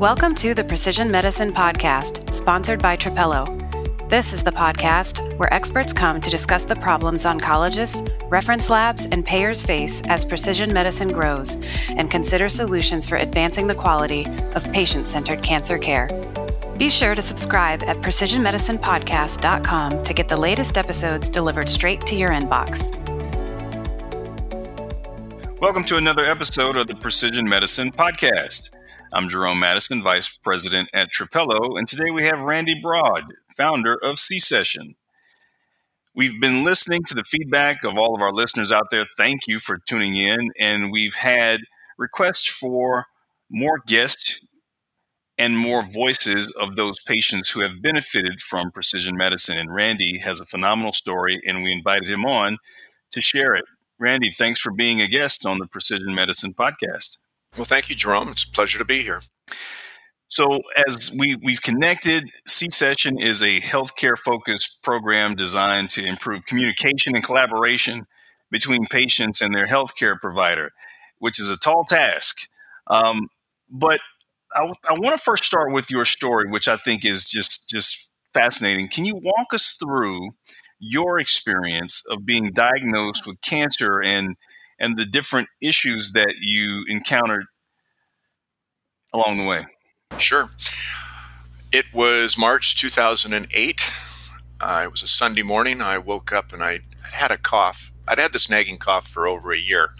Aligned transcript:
Welcome 0.00 0.34
to 0.36 0.54
the 0.54 0.64
Precision 0.64 1.10
Medicine 1.10 1.52
Podcast, 1.52 2.32
sponsored 2.32 2.80
by 2.80 2.96
Trapelo. 2.96 4.08
This 4.08 4.32
is 4.32 4.42
the 4.42 4.50
podcast 4.50 5.36
where 5.36 5.52
experts 5.52 5.92
come 5.92 6.22
to 6.22 6.30
discuss 6.30 6.62
the 6.62 6.76
problems 6.76 7.24
oncologists, 7.24 8.08
reference 8.30 8.70
labs, 8.70 9.04
and 9.04 9.26
payers 9.26 9.62
face 9.62 10.00
as 10.06 10.24
precision 10.24 10.72
medicine 10.72 11.12
grows 11.12 11.58
and 11.90 12.10
consider 12.10 12.48
solutions 12.48 13.06
for 13.06 13.16
advancing 13.16 13.66
the 13.66 13.74
quality 13.74 14.24
of 14.54 14.64
patient 14.72 15.06
centered 15.06 15.42
cancer 15.42 15.76
care. 15.76 16.08
Be 16.78 16.88
sure 16.88 17.14
to 17.14 17.20
subscribe 17.20 17.82
at 17.82 17.98
precisionmedicinepodcast.com 17.98 20.04
to 20.04 20.14
get 20.14 20.28
the 20.30 20.40
latest 20.40 20.78
episodes 20.78 21.28
delivered 21.28 21.68
straight 21.68 22.06
to 22.06 22.14
your 22.14 22.30
inbox. 22.30 22.90
Welcome 25.60 25.84
to 25.84 25.98
another 25.98 26.24
episode 26.24 26.78
of 26.78 26.86
the 26.86 26.94
Precision 26.94 27.46
Medicine 27.46 27.92
Podcast. 27.92 28.70
I'm 29.12 29.28
Jerome 29.28 29.58
Madison, 29.58 30.04
Vice 30.04 30.38
President 30.44 30.88
at 30.94 31.08
Trapelo, 31.12 31.76
and 31.76 31.88
today 31.88 32.12
we 32.12 32.26
have 32.26 32.42
Randy 32.42 32.80
Broad, 32.80 33.24
founder 33.56 33.98
of 34.00 34.20
C 34.20 34.38
Session. 34.38 34.94
We've 36.14 36.40
been 36.40 36.62
listening 36.62 37.02
to 37.04 37.14
the 37.14 37.24
feedback 37.24 37.82
of 37.82 37.98
all 37.98 38.14
of 38.14 38.22
our 38.22 38.32
listeners 38.32 38.70
out 38.70 38.86
there. 38.92 39.04
Thank 39.16 39.48
you 39.48 39.58
for 39.58 39.78
tuning 39.78 40.14
in. 40.14 40.50
And 40.60 40.92
we've 40.92 41.14
had 41.14 41.62
requests 41.98 42.46
for 42.46 43.06
more 43.50 43.80
guests 43.84 44.46
and 45.36 45.58
more 45.58 45.82
voices 45.82 46.52
of 46.52 46.76
those 46.76 47.00
patients 47.02 47.50
who 47.50 47.62
have 47.62 47.82
benefited 47.82 48.40
from 48.40 48.70
precision 48.70 49.16
medicine. 49.16 49.58
And 49.58 49.74
Randy 49.74 50.18
has 50.18 50.38
a 50.38 50.46
phenomenal 50.46 50.92
story, 50.92 51.40
and 51.44 51.64
we 51.64 51.72
invited 51.72 52.08
him 52.08 52.24
on 52.24 52.58
to 53.10 53.20
share 53.20 53.56
it. 53.56 53.64
Randy, 53.98 54.30
thanks 54.30 54.60
for 54.60 54.70
being 54.70 55.00
a 55.00 55.08
guest 55.08 55.44
on 55.44 55.58
the 55.58 55.66
Precision 55.66 56.14
Medicine 56.14 56.54
Podcast. 56.54 57.18
Well, 57.56 57.64
thank 57.64 57.90
you, 57.90 57.96
Jerome. 57.96 58.28
It's 58.28 58.44
a 58.44 58.50
pleasure 58.50 58.78
to 58.78 58.84
be 58.84 59.02
here. 59.02 59.22
So, 60.28 60.60
as 60.86 61.12
we, 61.18 61.36
we've 61.42 61.62
connected, 61.62 62.30
C 62.46 62.68
Session 62.70 63.18
is 63.18 63.42
a 63.42 63.60
healthcare 63.60 64.16
focused 64.16 64.82
program 64.82 65.34
designed 65.34 65.90
to 65.90 66.06
improve 66.06 66.46
communication 66.46 67.16
and 67.16 67.24
collaboration 67.24 68.06
between 68.50 68.86
patients 68.86 69.40
and 69.40 69.52
their 69.52 69.66
healthcare 69.66 70.20
provider, 70.20 70.70
which 71.18 71.40
is 71.40 71.50
a 71.50 71.58
tall 71.58 71.84
task. 71.84 72.38
Um, 72.86 73.28
but 73.68 74.00
I, 74.54 74.72
I 74.88 74.92
want 74.94 75.16
to 75.16 75.22
first 75.22 75.44
start 75.44 75.72
with 75.72 75.90
your 75.90 76.04
story, 76.04 76.48
which 76.48 76.68
I 76.68 76.76
think 76.76 77.04
is 77.04 77.24
just 77.24 77.68
just 77.68 78.10
fascinating. 78.32 78.88
Can 78.88 79.04
you 79.04 79.16
walk 79.16 79.52
us 79.52 79.76
through 79.82 80.30
your 80.78 81.18
experience 81.18 82.04
of 82.08 82.24
being 82.24 82.52
diagnosed 82.52 83.26
with 83.26 83.40
cancer 83.42 84.00
and 84.00 84.36
and 84.80 84.96
the 84.96 85.04
different 85.04 85.48
issues 85.60 86.12
that 86.12 86.34
you 86.40 86.84
encountered 86.88 87.44
along 89.12 89.36
the 89.36 89.44
way. 89.44 89.66
Sure. 90.18 90.50
It 91.72 91.86
was 91.92 92.38
March 92.38 92.76
2008. 92.76 93.82
Uh, 94.60 94.82
it 94.84 94.90
was 94.90 95.02
a 95.02 95.06
Sunday 95.06 95.42
morning. 95.42 95.80
I 95.80 95.98
woke 95.98 96.32
up 96.32 96.52
and 96.52 96.62
I 96.62 96.80
had 97.12 97.30
a 97.30 97.38
cough. 97.38 97.92
I'd 98.08 98.18
had 98.18 98.32
this 98.32 98.50
nagging 98.50 98.78
cough 98.78 99.06
for 99.06 99.28
over 99.28 99.52
a 99.52 99.58
year, 99.58 99.90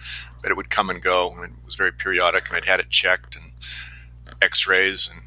but 0.41 0.51
it 0.51 0.57
would 0.57 0.69
come 0.69 0.89
and 0.89 1.01
go, 1.01 1.31
and 1.31 1.45
it 1.45 1.65
was 1.65 1.75
very 1.75 1.93
periodic. 1.93 2.47
And 2.49 2.57
I'd 2.57 2.65
had 2.65 2.79
it 2.81 2.89
checked 2.89 3.35
and 3.37 3.45
X-rays 4.41 5.09
and 5.09 5.21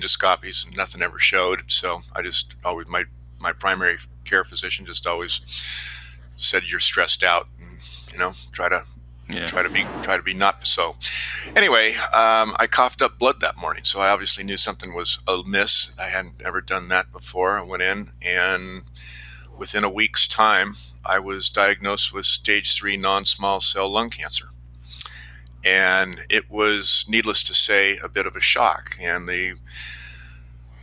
endoscopies, 0.00 0.64
and 0.66 0.76
nothing 0.76 1.02
ever 1.02 1.18
showed. 1.18 1.70
So 1.70 2.00
I 2.16 2.22
just 2.22 2.54
always 2.64 2.88
my 2.88 3.04
my 3.38 3.52
primary 3.52 3.98
care 4.24 4.44
physician 4.44 4.86
just 4.86 5.06
always 5.06 5.40
said 6.36 6.64
you're 6.64 6.80
stressed 6.80 7.22
out, 7.22 7.48
and 7.60 7.78
you 8.12 8.18
know 8.18 8.32
try 8.52 8.68
to 8.68 8.82
yeah. 9.30 9.46
try 9.46 9.62
to 9.62 9.68
be 9.68 9.84
try 10.02 10.16
to 10.16 10.22
be 10.22 10.34
not 10.34 10.66
so. 10.66 10.96
Anyway, 11.56 11.94
um, 11.94 12.54
I 12.58 12.66
coughed 12.70 13.02
up 13.02 13.18
blood 13.18 13.40
that 13.40 13.58
morning, 13.58 13.84
so 13.84 14.00
I 14.00 14.08
obviously 14.08 14.44
knew 14.44 14.56
something 14.56 14.94
was 14.94 15.20
amiss. 15.26 15.92
I 15.98 16.08
hadn't 16.08 16.42
ever 16.44 16.60
done 16.60 16.88
that 16.88 17.12
before. 17.12 17.58
I 17.58 17.62
went 17.62 17.82
in, 17.82 18.10
and 18.20 18.82
within 19.56 19.84
a 19.84 19.90
week's 19.90 20.28
time, 20.28 20.74
I 21.04 21.18
was 21.18 21.48
diagnosed 21.48 22.12
with 22.12 22.26
stage 22.26 22.76
three 22.76 22.96
non-small 22.96 23.60
cell 23.60 23.90
lung 23.90 24.10
cancer, 24.10 24.48
and 25.64 26.20
it 26.28 26.50
was, 26.50 27.04
needless 27.08 27.42
to 27.44 27.54
say, 27.54 27.98
a 27.98 28.08
bit 28.08 28.26
of 28.26 28.36
a 28.36 28.40
shock. 28.40 28.96
And 29.00 29.28
the 29.28 29.54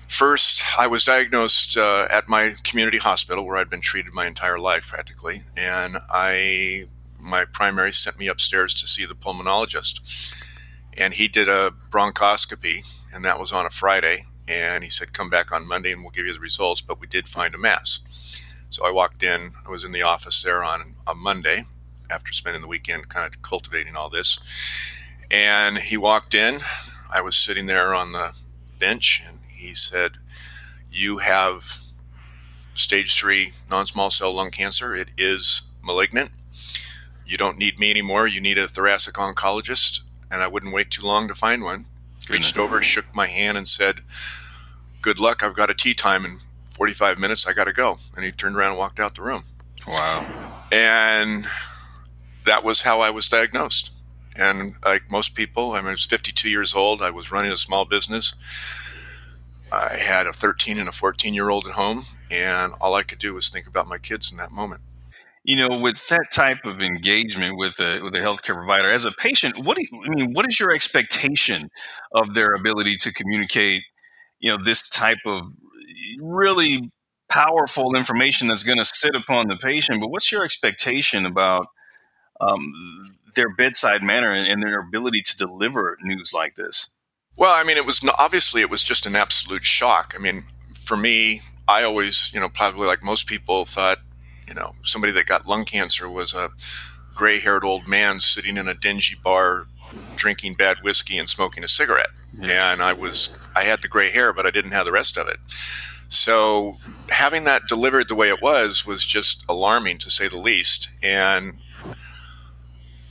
First, 0.09 0.63
I 0.77 0.87
was 0.87 1.05
diagnosed 1.05 1.77
uh, 1.77 2.07
at 2.09 2.27
my 2.27 2.55
community 2.63 2.97
hospital 2.97 3.45
where 3.45 3.57
I'd 3.57 3.69
been 3.69 3.79
treated 3.79 4.11
my 4.11 4.25
entire 4.25 4.57
life 4.57 4.87
practically, 4.87 5.43
and 5.55 5.97
I 6.09 6.85
my 7.19 7.45
primary 7.45 7.91
sent 7.93 8.19
me 8.19 8.27
upstairs 8.27 8.73
to 8.75 8.87
see 8.87 9.05
the 9.05 9.15
pulmonologist. 9.15 10.35
And 10.97 11.13
he 11.13 11.27
did 11.27 11.47
a 11.47 11.71
bronchoscopy, 11.89 12.85
and 13.13 13.23
that 13.25 13.39
was 13.39 13.53
on 13.53 13.65
a 13.65 13.69
Friday. 13.69 14.25
And 14.47 14.83
he 14.83 14.89
said, 14.89 15.13
Come 15.13 15.29
back 15.29 15.51
on 15.51 15.67
Monday 15.67 15.91
and 15.91 16.01
we'll 16.01 16.11
give 16.11 16.25
you 16.25 16.33
the 16.33 16.39
results. 16.39 16.81
But 16.81 16.99
we 16.99 17.07
did 17.07 17.27
find 17.27 17.53
a 17.53 17.57
mass. 17.59 17.99
So 18.69 18.85
I 18.85 18.91
walked 18.91 19.23
in, 19.23 19.51
I 19.67 19.71
was 19.71 19.83
in 19.83 19.91
the 19.91 20.01
office 20.01 20.43
there 20.43 20.63
on 20.63 20.95
a 21.07 21.15
Monday 21.15 21.65
after 22.09 22.33
spending 22.33 22.61
the 22.61 22.67
weekend 22.67 23.09
kind 23.09 23.25
of 23.25 23.41
cultivating 23.41 23.95
all 23.95 24.09
this. 24.09 24.39
And 25.31 25.77
he 25.77 25.97
walked 25.97 26.33
in. 26.33 26.59
I 27.13 27.21
was 27.21 27.35
sitting 27.37 27.67
there 27.67 27.93
on 27.93 28.11
the 28.11 28.35
bench, 28.79 29.23
and 29.27 29.39
he 29.49 29.73
said, 29.73 30.13
You 30.91 31.19
have 31.19 31.79
stage 32.73 33.15
three 33.15 33.53
non 33.69 33.85
small 33.85 34.09
cell 34.09 34.33
lung 34.33 34.51
cancer. 34.51 34.95
It 34.95 35.09
is 35.17 35.63
malignant 35.83 36.31
you 37.29 37.37
don't 37.37 37.59
need 37.59 37.77
me 37.79 37.91
anymore. 37.91 38.27
You 38.27 38.41
need 38.41 38.57
a 38.57 38.67
thoracic 38.67 39.13
oncologist. 39.13 40.01
And 40.31 40.41
I 40.41 40.47
wouldn't 40.47 40.73
wait 40.73 40.89
too 40.89 41.03
long 41.03 41.27
to 41.27 41.35
find 41.35 41.63
one. 41.63 41.85
Reached 42.27 42.57
over, 42.57 42.81
shook 42.81 43.15
my 43.15 43.27
hand, 43.27 43.55
and 43.55 43.67
said, 43.67 44.01
Good 45.01 45.19
luck. 45.19 45.43
I've 45.43 45.55
got 45.55 45.69
a 45.69 45.75
tee 45.75 45.93
time 45.93 46.25
in 46.25 46.39
45 46.71 47.19
minutes. 47.19 47.47
I 47.47 47.53
got 47.53 47.65
to 47.65 47.73
go. 47.73 47.97
And 48.15 48.25
he 48.25 48.31
turned 48.31 48.55
around 48.55 48.71
and 48.71 48.79
walked 48.79 48.99
out 48.99 49.15
the 49.15 49.21
room. 49.21 49.43
Wow. 49.87 50.65
And 50.71 51.45
that 52.45 52.63
was 52.63 52.81
how 52.81 53.01
I 53.01 53.11
was 53.11 53.29
diagnosed. 53.29 53.91
And 54.35 54.73
like 54.83 55.09
most 55.11 55.35
people, 55.35 55.73
I, 55.73 55.81
mean, 55.81 55.87
I 55.87 55.91
was 55.91 56.05
52 56.05 56.49
years 56.49 56.73
old. 56.73 57.01
I 57.01 57.11
was 57.11 57.31
running 57.31 57.51
a 57.51 57.57
small 57.57 57.85
business. 57.85 58.33
I 59.71 59.97
had 59.97 60.25
a 60.25 60.33
13 60.33 60.79
and 60.79 60.89
a 60.89 60.91
14 60.91 61.35
year 61.35 61.49
old 61.49 61.67
at 61.67 61.73
home, 61.73 62.03
and 62.31 62.73
all 62.81 62.95
I 62.95 63.03
could 63.03 63.19
do 63.19 63.35
was 63.35 63.49
think 63.49 63.67
about 63.67 63.87
my 63.87 63.99
kids 63.99 64.31
in 64.31 64.37
that 64.37 64.51
moment 64.51 64.81
you 65.49 65.55
know, 65.55 65.79
with 65.79 66.07
that 66.09 66.27
type 66.31 66.63
of 66.63 66.83
engagement 66.83 67.57
with 67.57 67.79
a 67.79 68.01
with 68.03 68.13
a 68.13 68.19
healthcare 68.19 68.53
provider, 68.53 68.91
as 68.91 69.03
a 69.03 69.11
patient, 69.11 69.57
what 69.57 69.77
do 69.77 69.81
you, 69.81 70.03
I 70.05 70.09
mean? 70.09 70.31
What 70.31 70.45
is 70.47 70.59
your 70.59 70.71
expectation 70.71 71.71
of 72.13 72.35
their 72.35 72.53
ability 72.53 72.97
to 72.97 73.11
communicate? 73.11 73.81
You 74.39 74.51
know, 74.51 74.63
this 74.63 74.87
type 74.87 75.17
of 75.25 75.47
really 76.21 76.91
powerful 77.29 77.95
information 77.95 78.47
that's 78.47 78.61
going 78.61 78.77
to 78.77 78.85
sit 78.85 79.15
upon 79.15 79.47
the 79.47 79.57
patient. 79.57 80.01
But 80.01 80.11
what's 80.11 80.31
your 80.31 80.43
expectation 80.43 81.25
about 81.25 81.65
um, 82.39 82.71
their 83.35 83.49
bedside 83.49 84.03
manner 84.03 84.31
and, 84.31 84.45
and 84.45 84.61
their 84.61 84.79
ability 84.79 85.23
to 85.23 85.35
deliver 85.35 85.97
news 86.03 86.31
like 86.31 86.57
this? 86.57 86.91
Well, 87.37 87.55
I 87.55 87.63
mean, 87.63 87.77
it 87.77 87.87
was 87.87 88.01
obviously 88.19 88.61
it 88.61 88.69
was 88.69 88.83
just 88.83 89.07
an 89.07 89.15
absolute 89.15 89.63
shock. 89.63 90.13
I 90.15 90.21
mean, 90.21 90.43
for 90.75 90.95
me, 90.95 91.41
I 91.67 91.81
always, 91.81 92.29
you 92.35 92.39
know, 92.39 92.49
probably 92.49 92.85
like 92.85 93.01
most 93.01 93.25
people 93.25 93.65
thought 93.65 93.97
you 94.49 94.55
know, 94.55 94.71
somebody 94.83 95.13
that 95.13 95.27
got 95.27 95.47
lung 95.47 95.63
cancer 95.63 96.09
was 96.09 96.33
a 96.33 96.49
gray 97.15 97.39
haired 97.39 97.63
old 97.63 97.87
man 97.87 98.19
sitting 98.19 98.57
in 98.57 98.67
a 98.67 98.73
dingy 98.73 99.15
bar 99.23 99.67
drinking 100.15 100.53
bad 100.53 100.77
whiskey 100.83 101.17
and 101.17 101.29
smoking 101.29 101.63
a 101.63 101.67
cigarette. 101.67 102.11
Yeah. 102.37 102.71
And 102.73 102.81
I 102.81 102.93
was, 102.93 103.29
I 103.55 103.63
had 103.63 103.81
the 103.81 103.87
gray 103.87 104.09
hair, 104.09 104.33
but 104.33 104.45
I 104.45 104.51
didn't 104.51 104.71
have 104.71 104.85
the 104.85 104.91
rest 104.91 105.17
of 105.17 105.27
it. 105.27 105.37
So 106.09 106.75
having 107.09 107.43
that 107.43 107.67
delivered 107.67 108.09
the 108.09 108.15
way 108.15 108.29
it 108.29 108.41
was 108.41 108.85
was 108.85 109.05
just 109.05 109.43
alarming 109.47 109.99
to 109.99 110.09
say 110.09 110.27
the 110.27 110.37
least. 110.37 110.89
And 111.03 111.53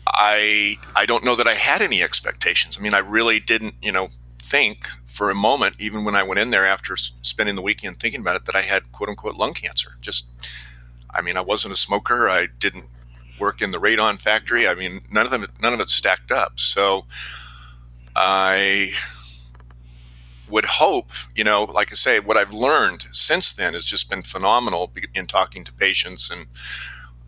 I, 0.06 0.76
I 0.96 1.06
don't 1.06 1.24
know 1.24 1.36
that 1.36 1.46
I 1.46 1.54
had 1.54 1.80
any 1.80 2.02
expectations. 2.02 2.76
I 2.78 2.82
mean, 2.82 2.94
I 2.94 2.98
really 2.98 3.40
didn't, 3.40 3.74
you 3.80 3.92
know, 3.92 4.08
think 4.40 4.86
for 5.06 5.30
a 5.30 5.34
moment, 5.34 5.76
even 5.78 6.04
when 6.04 6.16
I 6.16 6.22
went 6.22 6.40
in 6.40 6.50
there 6.50 6.66
after 6.66 6.96
spending 6.96 7.56
the 7.56 7.62
weekend 7.62 7.98
thinking 7.98 8.20
about 8.20 8.36
it, 8.36 8.46
that 8.46 8.56
I 8.56 8.62
had 8.62 8.90
quote 8.92 9.08
unquote 9.08 9.36
lung 9.36 9.54
cancer. 9.54 9.92
Just 10.00 10.26
I 11.10 11.22
mean, 11.22 11.36
I 11.36 11.40
wasn't 11.40 11.72
a 11.72 11.76
smoker. 11.76 12.28
I 12.28 12.46
didn't 12.46 12.86
work 13.38 13.62
in 13.62 13.70
the 13.70 13.78
radon 13.78 14.20
factory. 14.20 14.68
I 14.68 14.74
mean, 14.74 15.00
none 15.12 15.24
of 15.24 15.30
them, 15.30 15.46
none 15.60 15.72
of 15.72 15.80
it 15.80 15.90
stacked 15.90 16.32
up. 16.32 16.58
So 16.58 17.06
I 18.16 18.92
would 20.48 20.64
hope, 20.64 21.10
you 21.34 21.44
know, 21.44 21.64
like 21.64 21.92
I 21.92 21.94
say, 21.94 22.20
what 22.20 22.36
I've 22.36 22.52
learned 22.52 23.06
since 23.12 23.52
then 23.52 23.74
has 23.74 23.84
just 23.84 24.08
been 24.10 24.22
phenomenal 24.22 24.90
in 25.14 25.26
talking 25.26 25.64
to 25.64 25.72
patients 25.72 26.30
and 26.30 26.46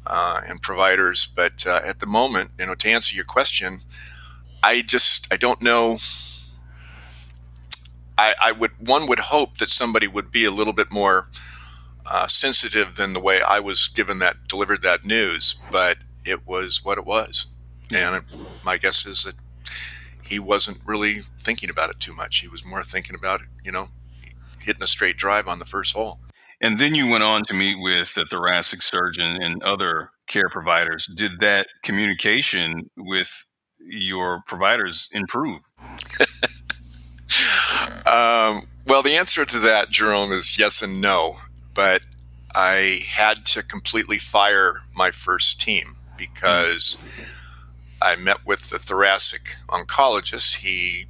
uh, 0.06 0.40
and 0.46 0.60
providers. 0.62 1.26
But 1.26 1.66
uh, 1.66 1.80
at 1.84 2.00
the 2.00 2.06
moment, 2.06 2.52
you 2.58 2.66
know, 2.66 2.74
to 2.74 2.90
answer 2.90 3.14
your 3.14 3.24
question, 3.24 3.80
I 4.62 4.82
just 4.82 5.26
I 5.32 5.36
don't 5.36 5.62
know. 5.62 5.98
I, 8.18 8.34
I 8.42 8.52
would 8.52 8.72
one 8.86 9.06
would 9.06 9.18
hope 9.18 9.58
that 9.58 9.70
somebody 9.70 10.06
would 10.06 10.30
be 10.30 10.44
a 10.44 10.50
little 10.50 10.72
bit 10.72 10.90
more 10.90 11.28
uh, 12.10 12.26
sensitive 12.26 12.96
than 12.96 13.12
the 13.12 13.20
way 13.20 13.40
I 13.40 13.60
was 13.60 13.88
given 13.88 14.18
that 14.18 14.48
delivered 14.48 14.82
that 14.82 15.04
news, 15.04 15.54
but 15.70 15.98
it 16.24 16.46
was 16.46 16.84
what 16.84 16.98
it 16.98 17.06
was. 17.06 17.46
And 17.94 18.24
my 18.64 18.76
guess 18.76 19.06
is 19.06 19.24
that 19.24 19.36
he 20.22 20.38
wasn't 20.38 20.78
really 20.84 21.20
thinking 21.38 21.70
about 21.70 21.90
it 21.90 22.00
too 22.00 22.12
much. 22.12 22.38
He 22.38 22.48
was 22.48 22.64
more 22.64 22.84
thinking 22.84 23.16
about, 23.16 23.40
you 23.64 23.72
know, 23.72 23.88
hitting 24.60 24.82
a 24.82 24.86
straight 24.86 25.16
drive 25.16 25.48
on 25.48 25.58
the 25.58 25.64
first 25.64 25.94
hole. 25.94 26.18
And 26.60 26.78
then 26.78 26.94
you 26.94 27.08
went 27.08 27.24
on 27.24 27.42
to 27.44 27.54
meet 27.54 27.80
with 27.80 28.14
the 28.14 28.26
thoracic 28.26 28.82
surgeon 28.82 29.42
and 29.42 29.62
other 29.62 30.10
care 30.26 30.48
providers. 30.48 31.06
Did 31.06 31.40
that 31.40 31.68
communication 31.82 32.90
with 32.96 33.44
your 33.78 34.42
providers 34.46 35.08
improve? 35.12 35.62
um, 38.06 38.66
well, 38.86 39.02
the 39.02 39.16
answer 39.16 39.44
to 39.46 39.58
that, 39.60 39.90
Jerome, 39.90 40.32
is 40.32 40.58
yes 40.58 40.82
and 40.82 41.00
no. 41.00 41.38
But 41.80 42.02
I 42.54 43.00
had 43.08 43.46
to 43.46 43.62
completely 43.62 44.18
fire 44.18 44.82
my 44.94 45.10
first 45.10 45.62
team 45.62 45.96
because 46.18 47.02
I 48.02 48.16
met 48.16 48.44
with 48.44 48.68
the 48.68 48.78
thoracic 48.78 49.54
oncologist. 49.66 50.56
He 50.56 51.06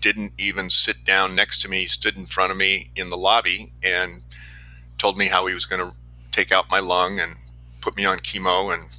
didn't 0.00 0.32
even 0.38 0.70
sit 0.70 1.04
down 1.04 1.34
next 1.34 1.60
to 1.60 1.68
me, 1.68 1.80
he 1.80 1.86
stood 1.88 2.16
in 2.16 2.24
front 2.24 2.52
of 2.52 2.56
me 2.56 2.90
in 2.96 3.10
the 3.10 3.18
lobby 3.18 3.74
and 3.82 4.22
told 4.96 5.18
me 5.18 5.26
how 5.26 5.44
he 5.44 5.52
was 5.52 5.66
going 5.66 5.90
to 5.90 5.94
take 6.32 6.50
out 6.50 6.70
my 6.70 6.80
lung 6.80 7.20
and 7.20 7.34
put 7.82 7.94
me 7.94 8.06
on 8.06 8.16
chemo 8.20 8.72
and 8.72 8.98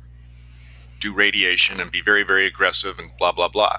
do 0.99 1.11
radiation 1.11 1.81
and 1.81 1.91
be 1.91 2.01
very, 2.01 2.21
very 2.21 2.45
aggressive 2.45 2.99
and 2.99 3.09
blah, 3.17 3.31
blah, 3.31 3.49
blah. 3.49 3.77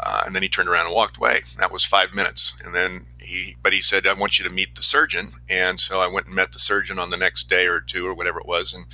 Uh, 0.00 0.22
and 0.24 0.34
then 0.34 0.42
he 0.42 0.48
turned 0.48 0.68
around 0.68 0.86
and 0.86 0.94
walked 0.94 1.16
away. 1.16 1.40
That 1.58 1.72
was 1.72 1.84
five 1.84 2.14
minutes. 2.14 2.56
And 2.64 2.74
then 2.74 3.06
he, 3.20 3.56
but 3.62 3.72
he 3.72 3.80
said, 3.80 4.06
I 4.06 4.12
want 4.12 4.38
you 4.38 4.44
to 4.44 4.50
meet 4.50 4.76
the 4.76 4.82
surgeon. 4.82 5.32
And 5.48 5.80
so 5.80 6.00
I 6.00 6.06
went 6.06 6.26
and 6.26 6.34
met 6.34 6.52
the 6.52 6.58
surgeon 6.58 6.98
on 6.98 7.10
the 7.10 7.16
next 7.16 7.50
day 7.50 7.66
or 7.66 7.80
two 7.80 8.06
or 8.06 8.14
whatever 8.14 8.38
it 8.38 8.46
was. 8.46 8.72
And 8.72 8.86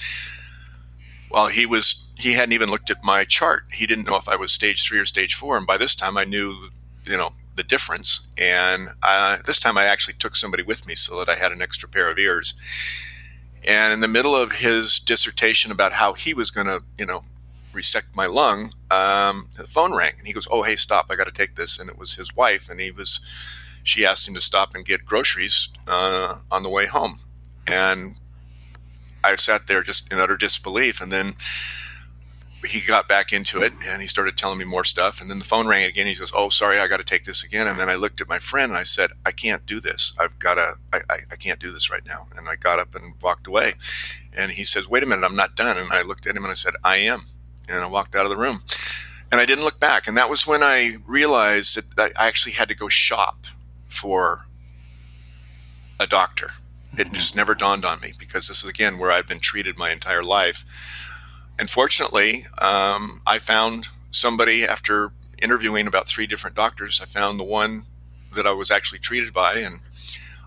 well, 1.30 1.48
he 1.48 1.66
was, 1.66 2.04
he 2.16 2.32
hadn't 2.32 2.52
even 2.52 2.70
looked 2.70 2.90
at 2.90 3.04
my 3.04 3.24
chart. 3.24 3.64
He 3.72 3.86
didn't 3.86 4.06
know 4.06 4.16
if 4.16 4.28
I 4.28 4.36
was 4.36 4.52
stage 4.52 4.86
three 4.86 4.98
or 4.98 5.04
stage 5.04 5.34
four. 5.34 5.56
And 5.56 5.66
by 5.66 5.76
this 5.76 5.94
time 5.94 6.16
I 6.16 6.24
knew, 6.24 6.70
you 7.04 7.16
know, 7.16 7.32
the 7.56 7.62
difference. 7.62 8.26
And 8.38 8.88
uh, 9.02 9.38
this 9.44 9.58
time 9.58 9.76
I 9.76 9.84
actually 9.84 10.14
took 10.14 10.34
somebody 10.34 10.62
with 10.62 10.86
me 10.86 10.94
so 10.94 11.18
that 11.18 11.28
I 11.28 11.34
had 11.34 11.52
an 11.52 11.60
extra 11.60 11.88
pair 11.88 12.10
of 12.10 12.18
ears. 12.18 12.54
And 13.66 13.92
in 13.92 14.00
the 14.00 14.08
middle 14.08 14.34
of 14.36 14.52
his 14.52 14.98
dissertation 14.98 15.70
about 15.70 15.92
how 15.92 16.14
he 16.14 16.34
was 16.34 16.50
going 16.50 16.66
to, 16.66 16.82
you 16.98 17.06
know, 17.06 17.24
resect 17.74 18.14
my 18.14 18.26
lung, 18.26 18.72
um, 18.90 19.50
the 19.56 19.66
phone 19.66 19.94
rang 19.94 20.14
and 20.18 20.26
he 20.26 20.32
goes, 20.32 20.48
"Oh, 20.50 20.62
hey, 20.62 20.76
stop! 20.76 21.06
I 21.10 21.16
got 21.16 21.24
to 21.24 21.32
take 21.32 21.56
this." 21.56 21.78
And 21.78 21.90
it 21.90 21.98
was 21.98 22.14
his 22.14 22.34
wife, 22.34 22.68
and 22.68 22.80
he 22.80 22.90
was. 22.90 23.20
She 23.82 24.06
asked 24.06 24.26
him 24.26 24.34
to 24.34 24.40
stop 24.40 24.74
and 24.74 24.84
get 24.84 25.04
groceries 25.04 25.68
uh, 25.86 26.38
on 26.50 26.62
the 26.62 26.70
way 26.70 26.86
home, 26.86 27.18
and 27.66 28.18
I 29.24 29.36
sat 29.36 29.66
there 29.66 29.82
just 29.82 30.12
in 30.12 30.20
utter 30.20 30.36
disbelief. 30.36 31.00
And 31.00 31.10
then 31.10 31.36
he 32.66 32.80
got 32.80 33.08
back 33.08 33.32
into 33.32 33.62
it 33.62 33.72
and 33.86 34.00
he 34.00 34.08
started 34.08 34.36
telling 34.36 34.58
me 34.58 34.64
more 34.64 34.84
stuff. 34.84 35.20
And 35.20 35.30
then 35.30 35.38
the 35.38 35.44
phone 35.44 35.66
rang 35.66 35.84
again. 35.84 36.06
He 36.06 36.14
says, 36.14 36.32
"Oh, 36.34 36.48
sorry, 36.50 36.78
I 36.78 36.86
got 36.86 36.98
to 36.98 37.04
take 37.04 37.24
this 37.24 37.42
again." 37.42 37.66
And 37.66 37.78
then 37.78 37.88
I 37.88 37.94
looked 37.94 38.20
at 38.20 38.28
my 38.28 38.38
friend 38.38 38.70
and 38.70 38.78
I 38.78 38.82
said, 38.82 39.12
"I 39.24 39.32
can't 39.32 39.64
do 39.66 39.80
this. 39.80 40.14
I've 40.18 40.38
got 40.38 40.54
to. 40.54 40.74
I, 40.92 41.00
I, 41.10 41.18
I 41.32 41.36
can't 41.36 41.60
do 41.60 41.72
this 41.72 41.90
right 41.90 42.04
now." 42.06 42.26
And 42.36 42.48
I 42.48 42.56
got 42.56 42.78
up 42.78 42.94
and 42.94 43.14
walked 43.20 43.46
away. 43.46 43.74
And 44.36 44.52
he 44.52 44.64
says, 44.64 44.88
"Wait 44.88 45.02
a 45.02 45.06
minute, 45.06 45.24
I'm 45.24 45.36
not 45.36 45.56
done." 45.56 45.78
And 45.78 45.92
I 45.92 46.02
looked 46.02 46.26
at 46.26 46.36
him 46.36 46.44
and 46.44 46.50
I 46.50 46.54
said, 46.54 46.74
"I 46.84 46.96
am." 46.98 47.24
And 47.68 47.82
I 47.82 47.86
walked 47.86 48.14
out 48.14 48.26
of 48.26 48.30
the 48.30 48.36
room. 48.36 48.62
And 49.32 49.40
I 49.40 49.46
didn't 49.46 49.64
look 49.64 49.80
back. 49.80 50.06
And 50.06 50.16
that 50.16 50.30
was 50.30 50.46
when 50.46 50.62
I 50.62 50.96
realized 51.06 51.96
that 51.96 52.12
I 52.16 52.26
actually 52.26 52.52
had 52.52 52.68
to 52.68 52.74
go 52.74 52.88
shop 52.88 53.46
for 53.88 54.46
a 55.98 56.06
doctor. 56.06 56.50
It 56.96 57.12
just 57.12 57.34
never 57.34 57.54
dawned 57.54 57.84
on 57.84 58.00
me 58.00 58.12
because 58.18 58.46
this 58.46 58.62
is 58.62 58.70
again 58.70 58.98
where 58.98 59.10
I've 59.10 59.26
been 59.26 59.40
treated 59.40 59.76
my 59.78 59.90
entire 59.90 60.22
life 60.22 60.64
and 61.58 61.70
fortunately, 61.70 62.46
um, 62.58 63.20
I 63.26 63.38
found 63.38 63.86
somebody 64.10 64.64
after 64.66 65.12
interviewing 65.38 65.86
about 65.86 66.08
three 66.08 66.26
different 66.26 66.56
doctors. 66.56 67.00
I 67.00 67.04
found 67.04 67.38
the 67.38 67.44
one 67.44 67.84
that 68.34 68.46
I 68.46 68.52
was 68.52 68.70
actually 68.70 68.98
treated 68.98 69.32
by, 69.32 69.54
and 69.58 69.80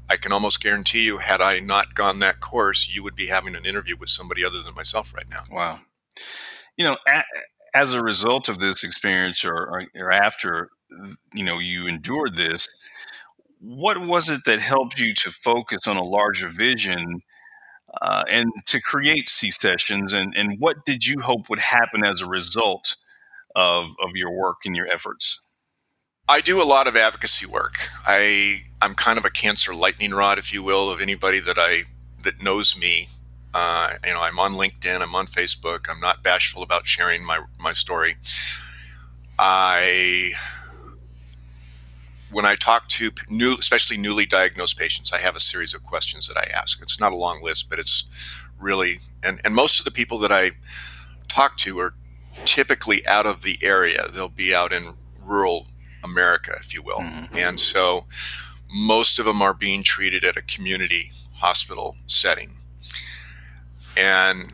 I 0.10 0.18
can 0.18 0.32
almost 0.32 0.62
guarantee 0.62 1.04
you, 1.04 1.20
had 1.20 1.40
I 1.42 1.60
not 1.60 1.96
gone 1.96 2.20
that 2.20 2.42
course, 2.42 2.90
you 2.90 3.04
would 3.04 3.16
be 3.16 3.28
having 3.28 3.56
an 3.56 3.66
interview 3.66 3.96
with 3.98 4.10
somebody 4.10 4.44
other 4.44 4.62
than 4.62 4.76
myself 4.76 5.14
right 5.14 5.30
now. 5.30 5.44
Wow. 5.50 5.80
You 6.78 6.86
know, 6.86 6.98
a, 7.08 7.24
as 7.74 7.94
a 7.94 8.04
result 8.04 8.50
of 8.50 8.60
this 8.60 8.84
experience, 8.84 9.44
or, 9.44 9.56
or, 9.56 9.86
or 9.96 10.12
after 10.12 10.70
you 11.34 11.44
know 11.44 11.60
you 11.60 11.88
endured 11.88 12.38
this, 12.38 12.68
what 13.60 14.00
was 14.00 14.30
it 14.30 14.42
that 14.46 14.62
helped 14.62 15.00
you 15.00 15.14
to 15.16 15.32
focus 15.32 15.88
on 15.88 15.98
a 15.98 16.04
larger 16.04 16.48
vision? 16.48 17.22
uh, 18.02 18.24
and 18.30 18.52
to 18.66 18.82
create 18.82 19.30
C 19.30 19.52
sessions, 19.52 20.14
and, 20.14 20.34
and 20.36 20.60
what 20.60 20.86
did 20.86 21.06
you 21.06 21.20
hope 21.20 21.50
would 21.50 21.60
happen 21.60 22.04
as 22.04 22.22
a 22.22 22.26
result 22.26 22.96
of, 23.56 23.90
of 24.02 24.16
your 24.16 24.32
work 24.32 24.58
and 24.66 24.76
your 24.76 24.88
efforts? 24.88 25.42
I 26.30 26.42
do 26.42 26.62
a 26.62 26.66
lot 26.66 26.88
of 26.88 26.98
advocacy 26.98 27.46
work. 27.46 27.76
I 28.06 28.60
I'm 28.82 28.96
kind 28.96 29.18
of 29.18 29.24
a 29.24 29.30
cancer 29.30 29.74
lightning 29.74 30.14
rod, 30.14 30.38
if 30.38 30.54
you 30.54 30.62
will, 30.62 30.90
of 30.90 31.00
anybody 31.00 31.40
that 31.40 31.58
I 31.58 31.84
that 32.24 32.44
knows 32.44 32.78
me. 32.78 33.08
Uh, 33.54 33.94
you 34.06 34.14
know, 34.14 34.22
I'm 34.22 34.40
on 34.40 34.54
LinkedIn, 34.54 35.02
I'm 35.02 35.16
on 35.16 35.26
Facebook. 35.26 35.90
I'm 35.90 36.00
not 36.00 36.24
bashful 36.24 36.64
about 36.64 36.86
sharing 36.86 37.24
my 37.24 37.40
my 37.60 37.74
story. 37.74 38.18
I 39.40 40.32
when 42.32 42.46
I 42.46 42.56
talk 42.56 42.90
to 42.90 43.12
new, 43.30 43.56
especially 43.56 43.98
newly 43.98 44.26
diagnosed 44.26 44.78
patients, 44.78 45.14
I 45.14 45.20
have 45.20 45.36
a 45.36 45.40
series 45.40 45.74
of 45.74 45.84
questions 45.84 46.28
that 46.28 46.38
I 46.38 46.50
ask. 46.54 46.82
It's 46.82 47.00
not 47.00 47.14
a 47.14 47.16
long 47.16 47.42
list, 47.42 47.70
but 47.70 47.80
it's 47.80 48.06
really 48.60 49.00
and 49.24 49.40
and 49.44 49.56
most 49.56 49.80
of 49.80 49.86
the 49.86 49.92
people 49.92 50.20
that 50.20 50.32
I 50.32 50.52
talk 51.28 51.58
to 51.58 51.80
are 51.80 51.94
typically 52.46 53.06
out 53.08 53.26
of 53.26 53.44
the 53.44 53.58
area. 53.62 54.10
They'll 54.12 54.30
be 54.30 54.54
out 54.54 54.72
in 54.74 54.94
rural 55.24 55.68
America, 56.04 56.54
if 56.60 56.74
you 56.74 56.82
will, 56.82 57.00
mm-hmm. 57.00 57.38
and 57.38 57.60
so 57.60 58.06
most 58.72 59.20
of 59.20 59.26
them 59.26 59.42
are 59.42 59.54
being 59.54 59.84
treated 59.84 60.24
at 60.24 60.36
a 60.38 60.42
community 60.42 61.12
hospital 61.36 61.96
setting. 62.08 62.58
And 63.98 64.54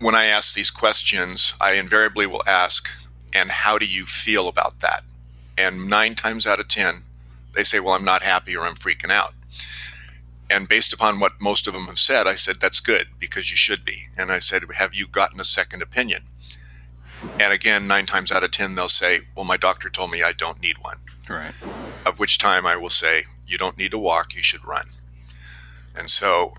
when 0.00 0.14
I 0.14 0.26
ask 0.26 0.54
these 0.54 0.70
questions, 0.70 1.54
I 1.60 1.72
invariably 1.72 2.26
will 2.26 2.42
ask, 2.46 2.88
"And 3.32 3.50
how 3.50 3.78
do 3.78 3.86
you 3.86 4.06
feel 4.06 4.48
about 4.48 4.80
that?" 4.80 5.04
And 5.58 5.88
nine 5.88 6.14
times 6.14 6.46
out 6.46 6.60
of 6.60 6.68
10, 6.68 7.04
they 7.54 7.64
say, 7.64 7.80
Well, 7.80 7.94
I'm 7.94 8.04
not 8.04 8.22
happy 8.22 8.56
or 8.56 8.66
I'm 8.66 8.74
freaking 8.74 9.10
out. 9.10 9.34
And 10.48 10.68
based 10.68 10.92
upon 10.92 11.18
what 11.18 11.40
most 11.40 11.66
of 11.66 11.72
them 11.72 11.86
have 11.86 11.98
said, 11.98 12.26
I 12.26 12.34
said, 12.34 12.60
That's 12.60 12.80
good 12.80 13.08
because 13.18 13.50
you 13.50 13.56
should 13.56 13.84
be. 13.84 14.08
And 14.16 14.30
I 14.30 14.38
said, 14.38 14.62
Have 14.76 14.94
you 14.94 15.06
gotten 15.06 15.40
a 15.40 15.44
second 15.44 15.82
opinion? 15.82 16.24
And 17.40 17.52
again, 17.52 17.88
nine 17.88 18.04
times 18.04 18.30
out 18.30 18.44
of 18.44 18.50
10, 18.50 18.74
they'll 18.74 18.88
say, 18.88 19.20
Well, 19.34 19.46
my 19.46 19.56
doctor 19.56 19.88
told 19.88 20.10
me 20.10 20.22
I 20.22 20.32
don't 20.32 20.60
need 20.60 20.78
one. 20.78 20.98
Right. 21.28 21.54
Of 22.04 22.18
which 22.18 22.38
time 22.38 22.66
I 22.66 22.76
will 22.76 22.90
say, 22.90 23.24
You 23.46 23.56
don't 23.58 23.78
need 23.78 23.90
to 23.92 23.98
walk, 23.98 24.34
you 24.34 24.42
should 24.42 24.64
run. 24.64 24.88
And 25.96 26.10
so, 26.10 26.54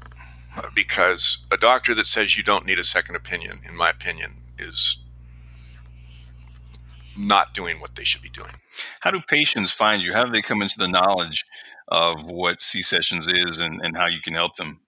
because 0.74 1.46
a 1.52 1.58
doctor 1.58 1.94
that 1.96 2.08
says 2.08 2.38
you 2.38 2.44
don't 2.44 2.66
need 2.66 2.80
a 2.80 2.84
second 2.84 3.16
opinion, 3.16 3.62
in 3.68 3.76
my 3.76 3.90
opinion, 3.90 4.44
is 4.60 4.98
not 7.18 7.54
doing 7.54 7.80
what 7.80 7.96
they 7.96 8.04
should 8.04 8.22
be 8.22 8.30
doing. 8.30 8.52
How 9.00 9.12
do 9.12 9.20
patients 9.28 9.72
find 9.72 10.02
you? 10.02 10.14
How 10.14 10.24
do 10.26 10.32
they 10.32 10.42
come 10.42 10.62
into 10.62 10.78
the 10.78 10.88
knowledge 10.88 11.46
of 11.88 12.26
what 12.26 12.62
C 12.62 12.82
Sessions 12.82 13.28
is 13.28 13.60
and, 13.60 13.82
and 13.82 13.98
how 13.98 14.08
you 14.08 14.22
can 14.22 14.34
help 14.34 14.56
them? 14.56 14.80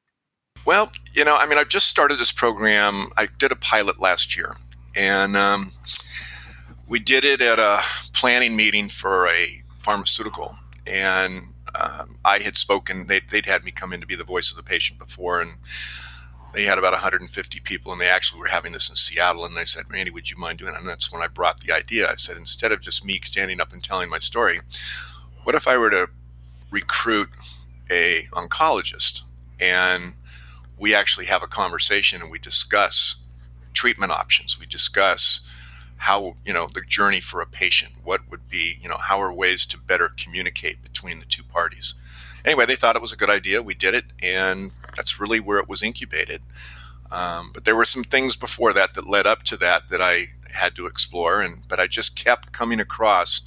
Well, 0.65 0.91
you 1.13 1.23
know, 1.23 1.35
I 1.35 1.45
mean, 1.45 1.57
I've 1.57 1.69
just 1.69 1.87
started 1.87 2.19
this 2.19 2.31
program. 2.31 3.07
I 3.17 3.27
did 3.39 3.51
a 3.51 3.55
pilot 3.55 3.99
last 3.99 4.37
year, 4.37 4.55
and 4.95 5.35
um, 5.35 5.71
we 6.87 6.99
did 6.99 7.23
it 7.25 7.41
at 7.41 7.59
a 7.59 7.81
planning 8.13 8.55
meeting 8.55 8.89
for 8.89 9.27
a 9.27 9.63
pharmaceutical. 9.79 10.55
And 10.85 11.48
um, 11.75 12.17
I 12.23 12.39
had 12.39 12.57
spoken, 12.57 13.07
they'd, 13.07 13.29
they'd 13.29 13.45
had 13.45 13.63
me 13.63 13.71
come 13.71 13.93
in 13.93 14.01
to 14.01 14.07
be 14.07 14.15
the 14.15 14.23
voice 14.23 14.51
of 14.51 14.57
the 14.57 14.63
patient 14.63 14.99
before, 14.99 15.41
and 15.41 15.53
they 16.53 16.63
had 16.63 16.77
about 16.77 16.93
150 16.93 17.59
people 17.59 17.91
and 17.91 18.01
they 18.01 18.09
actually 18.09 18.39
were 18.39 18.47
having 18.47 18.71
this 18.71 18.89
in 18.89 18.95
Seattle 18.95 19.45
and 19.45 19.55
they 19.55 19.65
said, 19.65 19.85
Randy, 19.91 20.11
would 20.11 20.31
you 20.31 20.37
mind 20.37 20.59
doing 20.59 20.73
it? 20.73 20.79
And 20.79 20.89
that's 20.89 21.13
when 21.13 21.21
I 21.21 21.27
brought 21.27 21.59
the 21.59 21.71
idea. 21.71 22.09
I 22.09 22.15
said, 22.15 22.37
instead 22.37 22.71
of 22.71 22.81
just 22.81 23.05
me 23.05 23.19
standing 23.23 23.61
up 23.61 23.71
and 23.71 23.83
telling 23.83 24.09
my 24.09 24.17
story, 24.17 24.59
what 25.43 25.53
if 25.53 25.67
I 25.67 25.77
were 25.77 25.91
to 25.91 26.09
recruit 26.71 27.29
a 27.89 28.23
oncologist 28.33 29.21
and 29.59 30.13
we 30.77 30.93
actually 30.93 31.25
have 31.25 31.43
a 31.43 31.47
conversation 31.47 32.21
and 32.21 32.31
we 32.31 32.39
discuss 32.39 33.21
treatment 33.73 34.11
options. 34.11 34.59
We 34.59 34.65
discuss 34.65 35.41
how, 35.99 36.35
you 36.45 36.53
know, 36.53 36.67
the 36.73 36.81
journey 36.81 37.21
for 37.21 37.41
a 37.41 37.45
patient, 37.45 37.93
what 38.03 38.21
would 38.29 38.47
be, 38.49 38.77
you 38.81 38.89
know, 38.89 38.97
how 38.97 39.21
are 39.21 39.31
ways 39.31 39.65
to 39.67 39.77
better 39.77 40.09
communicate 40.17 40.81
between 40.81 41.19
the 41.19 41.25
two 41.25 41.43
parties 41.43 41.95
anyway, 42.45 42.65
they 42.65 42.75
thought 42.75 42.95
it 42.95 43.01
was 43.01 43.13
a 43.13 43.17
good 43.17 43.29
idea. 43.29 43.61
We 43.61 43.73
did 43.73 43.93
it, 43.95 44.05
and 44.21 44.71
that's 44.95 45.19
really 45.19 45.39
where 45.39 45.59
it 45.59 45.69
was 45.69 45.83
incubated. 45.83 46.41
Um, 47.11 47.51
but 47.53 47.65
there 47.65 47.75
were 47.75 47.85
some 47.85 48.03
things 48.03 48.35
before 48.35 48.73
that 48.73 48.93
that 48.93 49.07
led 49.07 49.25
up 49.25 49.43
to 49.43 49.57
that 49.57 49.89
that 49.89 50.01
I 50.01 50.27
had 50.53 50.75
to 50.75 50.85
explore, 50.85 51.41
and 51.41 51.67
but 51.67 51.79
I 51.79 51.87
just 51.87 52.15
kept 52.15 52.51
coming 52.51 52.79
across 52.79 53.41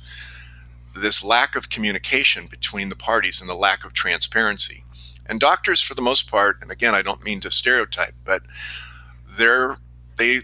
this 0.96 1.24
lack 1.24 1.56
of 1.56 1.70
communication 1.70 2.46
between 2.50 2.88
the 2.88 2.96
parties 2.96 3.40
and 3.40 3.48
the 3.48 3.54
lack 3.54 3.84
of 3.84 3.92
transparency. 3.92 4.84
And 5.26 5.38
doctors, 5.38 5.80
for 5.80 5.94
the 5.94 6.02
most 6.02 6.30
part, 6.30 6.58
and 6.60 6.70
again, 6.70 6.94
I 6.94 7.02
don't 7.02 7.24
mean 7.24 7.40
to 7.40 7.50
stereotype, 7.50 8.14
but 8.24 8.42
they're 9.36 9.76
they 10.16 10.42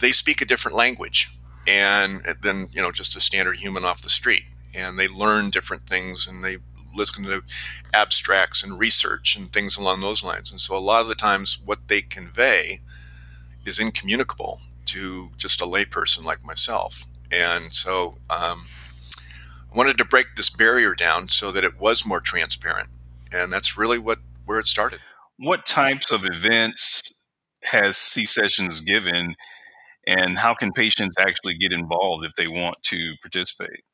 they 0.00 0.12
speak 0.12 0.40
a 0.40 0.44
different 0.46 0.76
language, 0.76 1.30
and 1.66 2.22
then 2.42 2.68
you 2.72 2.82
know 2.82 2.92
just 2.92 3.16
a 3.16 3.20
standard 3.20 3.58
human 3.58 3.84
off 3.84 4.02
the 4.02 4.08
street. 4.08 4.42
And 4.74 4.98
they 4.98 5.08
learn 5.08 5.50
different 5.50 5.84
things 5.88 6.26
and 6.26 6.44
they 6.44 6.58
listen 6.94 7.24
to 7.24 7.42
abstracts 7.94 8.62
and 8.62 8.78
research 8.78 9.36
and 9.36 9.52
things 9.52 9.76
along 9.76 10.00
those 10.00 10.22
lines. 10.22 10.50
And 10.50 10.60
so 10.60 10.76
a 10.76 10.78
lot 10.78 11.00
of 11.00 11.08
the 11.08 11.14
times 11.14 11.58
what 11.64 11.88
they 11.88 12.02
convey 12.02 12.80
is 13.64 13.78
incommunicable 13.78 14.60
to 14.86 15.30
just 15.36 15.60
a 15.60 15.66
layperson 15.66 16.24
like 16.24 16.44
myself. 16.44 17.06
And 17.30 17.74
so 17.74 18.16
um, 18.30 18.66
i 19.72 19.76
wanted 19.76 19.98
to 19.98 20.04
break 20.04 20.26
this 20.36 20.50
barrier 20.50 20.94
down 20.94 21.28
so 21.28 21.52
that 21.52 21.64
it 21.64 21.78
was 21.78 22.06
more 22.06 22.20
transparent. 22.20 22.88
And 23.32 23.52
that's 23.52 23.76
really 23.76 23.98
what 23.98 24.18
where 24.46 24.58
it 24.58 24.66
started. 24.66 25.00
What 25.38 25.66
types 25.66 26.10
of 26.10 26.24
events 26.24 27.02
has 27.64 27.96
c 27.96 28.24
sessions 28.24 28.80
given 28.80 29.34
and 30.08 30.38
how 30.38 30.54
can 30.54 30.72
patients 30.72 31.16
actually 31.18 31.54
get 31.54 31.72
involved 31.72 32.24
if 32.24 32.34
they 32.34 32.48
want 32.48 32.76
to 32.84 33.14
participate? 33.22 33.84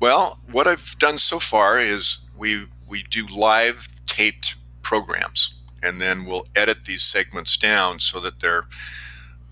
Well, 0.00 0.40
what 0.50 0.66
I've 0.66 0.98
done 0.98 1.16
so 1.16 1.38
far 1.38 1.78
is 1.78 2.18
we 2.36 2.66
we 2.88 3.04
do 3.04 3.26
live 3.26 3.88
taped 4.06 4.56
programs, 4.82 5.54
and 5.82 6.02
then 6.02 6.26
we'll 6.26 6.46
edit 6.54 6.84
these 6.84 7.02
segments 7.02 7.56
down 7.56 8.00
so 8.00 8.20
that 8.20 8.40
they're 8.40 8.66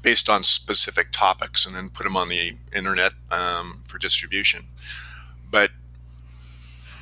based 0.03 0.29
on 0.29 0.43
specific 0.43 1.13
topics, 1.13 1.65
and 1.65 1.75
then 1.75 1.89
put 1.89 2.03
them 2.03 2.17
on 2.17 2.29
the 2.29 2.53
internet 2.75 3.13
um, 3.31 3.83
for 3.89 3.99
distribution. 3.99 4.67
But 5.51 5.71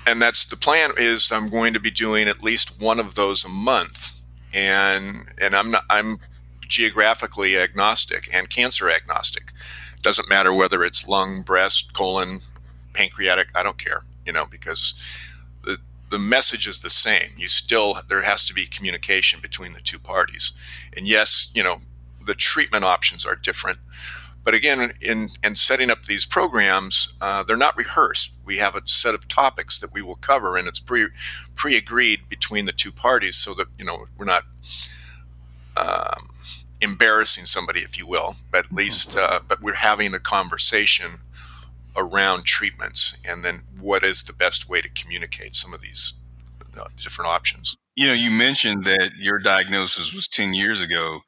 and 0.07 0.21
that's 0.21 0.45
the 0.45 0.57
plan 0.57 0.93
is 0.99 1.33
I'm 1.33 1.49
going 1.49 1.73
to 1.73 1.81
be 1.81 1.91
doing 1.91 2.29
at 2.29 2.43
least 2.43 2.81
one 2.81 3.01
of 3.01 3.15
those 3.15 3.45
a 3.45 3.49
month, 3.49 4.21
and 4.53 5.27
and 5.41 5.57
I'm 5.57 5.71
not 5.71 5.85
I'm 5.91 6.19
geographically 6.73 7.57
agnostic 7.57 8.29
and 8.33 8.51
cancer 8.51 8.91
agnostic. 8.91 9.53
Doesn't 10.03 10.29
matter 10.29 10.53
whether 10.53 10.83
it's 10.83 11.07
lung, 11.07 11.43
breast, 11.43 11.93
colon, 11.93 12.41
pancreatic. 12.93 13.49
I 13.55 13.63
don't 13.63 13.79
care, 13.79 14.03
you 14.27 14.33
know, 14.33 14.47
because 14.51 14.95
the 15.65 15.79
the 16.11 16.19
message 16.19 16.67
is 16.67 16.81
the 16.81 16.91
same. 16.91 17.31
You 17.37 17.49
still 17.49 18.01
there 18.09 18.23
has 18.23 18.45
to 18.47 18.55
be 18.55 18.67
communication 18.67 19.41
between 19.41 19.75
the 19.75 19.81
two 19.81 19.99
parties. 19.99 20.53
And 20.97 21.07
yes, 21.07 21.51
you 21.55 21.63
know, 21.63 21.77
the 22.27 22.35
treatment 22.35 22.85
options 22.85 23.25
are 23.25 23.37
different. 23.37 23.79
But 24.45 24.55
again, 24.55 24.93
in, 25.01 25.29
in 25.45 25.55
setting 25.55 25.89
up 25.89 26.03
these 26.03 26.27
programs, 26.27 27.15
uh, 27.21 27.45
they're 27.45 27.57
not 27.57 27.77
rehearsed. 27.77 28.35
We 28.45 28.59
have 28.59 28.75
a 28.75 28.83
set 28.87 29.15
of 29.15 29.29
topics 29.29 29.79
that 29.79 29.93
we 29.93 30.03
will 30.03 30.17
cover, 30.17 30.57
and 30.57 30.67
it's 30.67 30.81
pre 30.81 31.09
pre 31.55 31.77
agreed 31.77 32.29
between 32.29 32.65
the 32.65 32.73
two 32.73 32.91
parties, 32.91 33.37
so 33.37 33.55
that 33.55 33.69
you 33.79 33.85
know 33.85 34.07
we're 34.19 34.25
not 34.25 34.43
um, 35.77 36.29
embarrassing 36.83 37.47
somebody, 37.47 37.81
if 37.81 37.97
you 37.97 38.07
will, 38.07 38.37
but 38.51 38.67
at 38.67 38.73
least, 38.73 39.17
uh, 39.17 39.41
but 39.47 39.63
we're 39.63 39.75
having 39.75 40.13
a 40.15 40.21
conversation 40.21 41.21
around 41.97 42.45
treatments 42.45 43.17
and 43.25 43.45
then 43.45 43.61
what 43.79 44.03
is 44.03 44.23
the 44.25 44.33
best 44.33 44.69
way 44.69 44.81
to 44.81 44.89
communicate 44.89 45.55
some 45.55 45.73
of 45.73 45.81
these 45.81 46.15
uh, 46.79 46.85
different 47.03 47.31
options. 47.31 47.77
You 47.95 48.07
know, 48.07 48.15
you 48.15 48.31
mentioned 48.31 48.85
that 48.85 49.13
your 49.19 49.39
diagnosis 49.39 50.15
was 50.15 50.27
10 50.27 50.55
years 50.55 50.81
ago, 50.81 51.21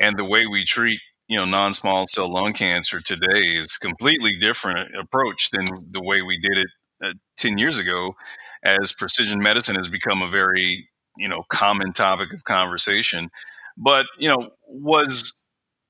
and 0.00 0.16
the 0.16 0.24
way 0.24 0.46
we 0.46 0.64
treat 0.64 1.00
you 1.28 1.38
know 1.38 1.44
non-small 1.44 2.06
cell 2.06 2.30
lung 2.30 2.52
cancer 2.52 3.00
today 3.00 3.56
is 3.56 3.76
completely 3.76 4.36
different 4.36 4.94
approach 4.96 5.50
than 5.50 5.64
the 5.90 6.02
way 6.02 6.22
we 6.22 6.38
did 6.38 6.58
it 6.58 6.66
uh, 7.04 7.12
10 7.38 7.58
years 7.58 7.78
ago 7.78 8.14
as 8.62 8.92
precision 8.92 9.40
medicine 9.40 9.76
has 9.76 9.88
become 9.88 10.22
a 10.22 10.28
very 10.28 10.88
you 11.16 11.28
know 11.28 11.42
common 11.48 11.92
topic 11.92 12.32
of 12.32 12.44
conversation 12.44 13.30
but 13.76 14.06
you 14.18 14.28
know, 14.28 14.50
was 14.68 15.32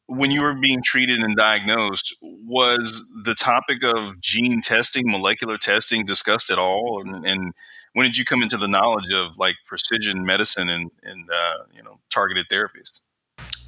when 0.07 0.31
you 0.31 0.43
were 0.43 0.55
being 0.55 0.83
treated 0.83 1.21
and 1.21 1.37
diagnosed, 1.37 2.17
was 2.21 3.03
the 3.25 3.35
topic 3.35 3.83
of 3.83 4.21
gene 4.21 4.61
testing, 4.61 5.11
molecular 5.11 5.57
testing 5.57 6.05
discussed 6.05 6.51
at 6.51 6.59
all? 6.59 7.03
And, 7.05 7.27
and 7.27 7.53
when 7.95 8.07
did 8.07 8.17
you 8.17 8.25
come 8.25 8.43
into 8.43 8.57
the 8.57 8.69
knowledge 8.69 9.13
of 9.13 9.39
like 9.39 9.57
precision 9.67 10.25
medicine 10.25 10.69
and, 10.69 10.91
and 11.03 11.29
uh, 11.31 11.65
you 11.75 11.83
know 11.83 11.99
targeted 12.11 12.47
therapies? 12.51 13.01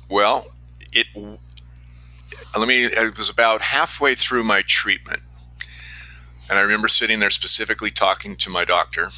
Well, 0.08 0.46
it 0.92 1.06
let 2.56 2.68
me. 2.68 2.84
It 2.84 3.16
was 3.16 3.30
about 3.30 3.62
halfway 3.62 4.14
through 4.14 4.44
my 4.44 4.62
treatment, 4.66 5.22
and 6.48 6.58
I 6.58 6.62
remember 6.62 6.88
sitting 6.88 7.20
there 7.20 7.30
specifically 7.30 7.90
talking 7.90 8.36
to 8.36 8.50
my 8.50 8.64
doctor, 8.64 9.08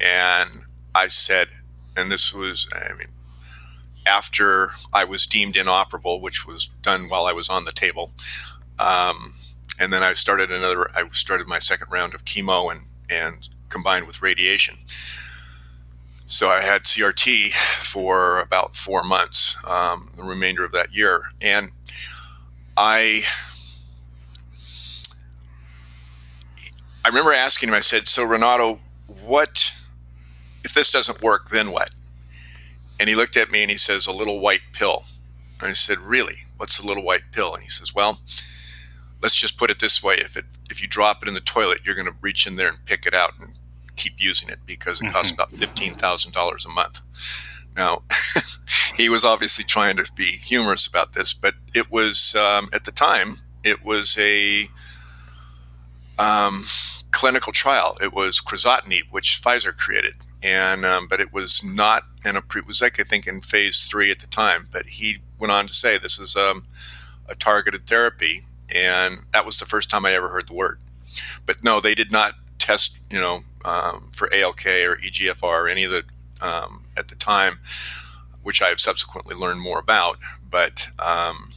and 0.00 0.50
I 0.94 1.08
said, 1.08 1.48
and 1.96 2.10
this 2.10 2.32
was, 2.32 2.68
I 2.72 2.92
mean, 2.92 3.08
after 4.06 4.70
I 4.92 5.04
was 5.04 5.26
deemed 5.26 5.56
inoperable, 5.56 6.20
which 6.20 6.46
was 6.46 6.66
done 6.82 7.08
while 7.08 7.26
I 7.26 7.32
was 7.32 7.48
on 7.48 7.64
the 7.64 7.72
table. 7.72 8.12
Um, 8.78 9.34
and 9.78 9.92
then 9.92 10.02
I 10.02 10.14
started 10.14 10.50
another. 10.50 10.90
I 10.96 11.08
started 11.12 11.46
my 11.48 11.58
second 11.58 11.88
round 11.90 12.14
of 12.14 12.24
chemo 12.24 12.70
and 12.70 12.82
and 13.10 13.48
combined 13.68 14.06
with 14.06 14.22
radiation. 14.22 14.76
So 16.26 16.48
I 16.48 16.62
had 16.62 16.84
CRT 16.84 17.52
for 17.52 18.40
about 18.40 18.76
four 18.76 19.02
months, 19.02 19.56
um, 19.66 20.10
the 20.16 20.22
remainder 20.22 20.64
of 20.64 20.72
that 20.72 20.94
year, 20.94 21.24
and 21.40 21.70
I. 22.76 23.24
I 27.04 27.08
remember 27.08 27.34
asking 27.34 27.68
him. 27.68 27.74
I 27.74 27.80
said, 27.80 28.08
"So 28.08 28.24
Renato, 28.24 28.78
what 29.06 29.72
if 30.64 30.72
this 30.72 30.90
doesn't 30.90 31.20
work? 31.20 31.50
Then 31.50 31.70
what?" 31.70 31.90
And 33.00 33.08
he 33.08 33.14
looked 33.14 33.36
at 33.36 33.50
me 33.50 33.62
and 33.62 33.70
he 33.70 33.76
says, 33.76 34.06
A 34.06 34.12
little 34.12 34.40
white 34.40 34.62
pill. 34.72 35.04
And 35.60 35.68
I 35.68 35.72
said, 35.72 35.98
Really? 35.98 36.46
What's 36.56 36.78
a 36.78 36.86
little 36.86 37.04
white 37.04 37.32
pill? 37.32 37.54
And 37.54 37.62
he 37.62 37.68
says, 37.68 37.94
Well, 37.94 38.20
let's 39.22 39.34
just 39.34 39.56
put 39.56 39.70
it 39.70 39.80
this 39.80 40.02
way 40.02 40.16
if 40.16 40.36
it 40.36 40.44
if 40.70 40.82
you 40.82 40.86
drop 40.88 41.22
it 41.22 41.28
in 41.28 41.34
the 41.34 41.40
toilet, 41.40 41.80
you're 41.84 41.94
going 41.94 42.06
to 42.06 42.16
reach 42.20 42.46
in 42.46 42.56
there 42.56 42.68
and 42.68 42.84
pick 42.84 43.06
it 43.06 43.14
out 43.14 43.32
and 43.40 43.58
keep 43.96 44.14
using 44.18 44.48
it 44.48 44.58
because 44.66 45.00
it 45.00 45.10
costs 45.10 45.32
mm-hmm. 45.32 45.40
about 45.40 45.50
fifteen 45.50 45.94
thousand 45.94 46.32
dollars 46.32 46.64
a 46.64 46.68
month. 46.68 47.00
Now, 47.76 48.02
he 48.96 49.08
was 49.08 49.24
obviously 49.24 49.64
trying 49.64 49.96
to 49.96 50.08
be 50.14 50.32
humorous 50.32 50.86
about 50.86 51.14
this, 51.14 51.34
but 51.34 51.54
it 51.74 51.90
was 51.90 52.34
um, 52.36 52.68
at 52.72 52.84
the 52.84 52.92
time 52.92 53.38
it 53.64 53.84
was 53.84 54.16
a 54.18 54.68
um, 56.18 56.62
clinical 57.10 57.52
trial. 57.52 57.96
It 58.02 58.12
was 58.12 58.40
crizotinib, 58.40 59.10
which 59.10 59.40
Pfizer 59.42 59.76
created, 59.76 60.14
and 60.44 60.84
um, 60.84 61.08
but 61.08 61.20
it 61.20 61.32
was 61.32 61.64
not 61.64 62.04
in 62.24 62.36
a 62.36 62.42
pre. 62.42 62.60
It 62.60 62.66
was 62.66 62.82
like 62.82 63.00
I 63.00 63.02
think 63.02 63.26
in 63.26 63.40
phase 63.40 63.88
three 63.90 64.10
at 64.10 64.20
the 64.20 64.26
time. 64.26 64.66
But 64.70 64.86
he 64.86 65.18
went 65.38 65.50
on 65.50 65.66
to 65.66 65.74
say 65.74 65.98
this 65.98 66.18
is 66.18 66.36
um, 66.36 66.66
a 67.28 67.34
targeted 67.34 67.86
therapy, 67.86 68.42
and 68.72 69.18
that 69.32 69.46
was 69.46 69.56
the 69.56 69.64
first 69.64 69.90
time 69.90 70.04
I 70.04 70.12
ever 70.12 70.28
heard 70.28 70.48
the 70.48 70.54
word. 70.54 70.80
But 71.46 71.64
no, 71.64 71.80
they 71.80 71.94
did 71.94 72.12
not 72.12 72.34
test, 72.58 73.00
you 73.10 73.20
know, 73.20 73.40
um, 73.64 74.10
for 74.12 74.28
ALK 74.28 74.66
or 74.86 74.96
EGFR 74.96 75.42
or 75.42 75.68
any 75.68 75.84
of 75.84 75.90
the 75.90 76.04
um, 76.40 76.84
at 76.96 77.08
the 77.08 77.14
time, 77.14 77.60
which 78.42 78.60
I 78.60 78.68
have 78.68 78.80
subsequently 78.80 79.34
learned 79.34 79.62
more 79.62 79.78
about. 79.78 80.18
But 80.50 80.88
um, 80.98 81.52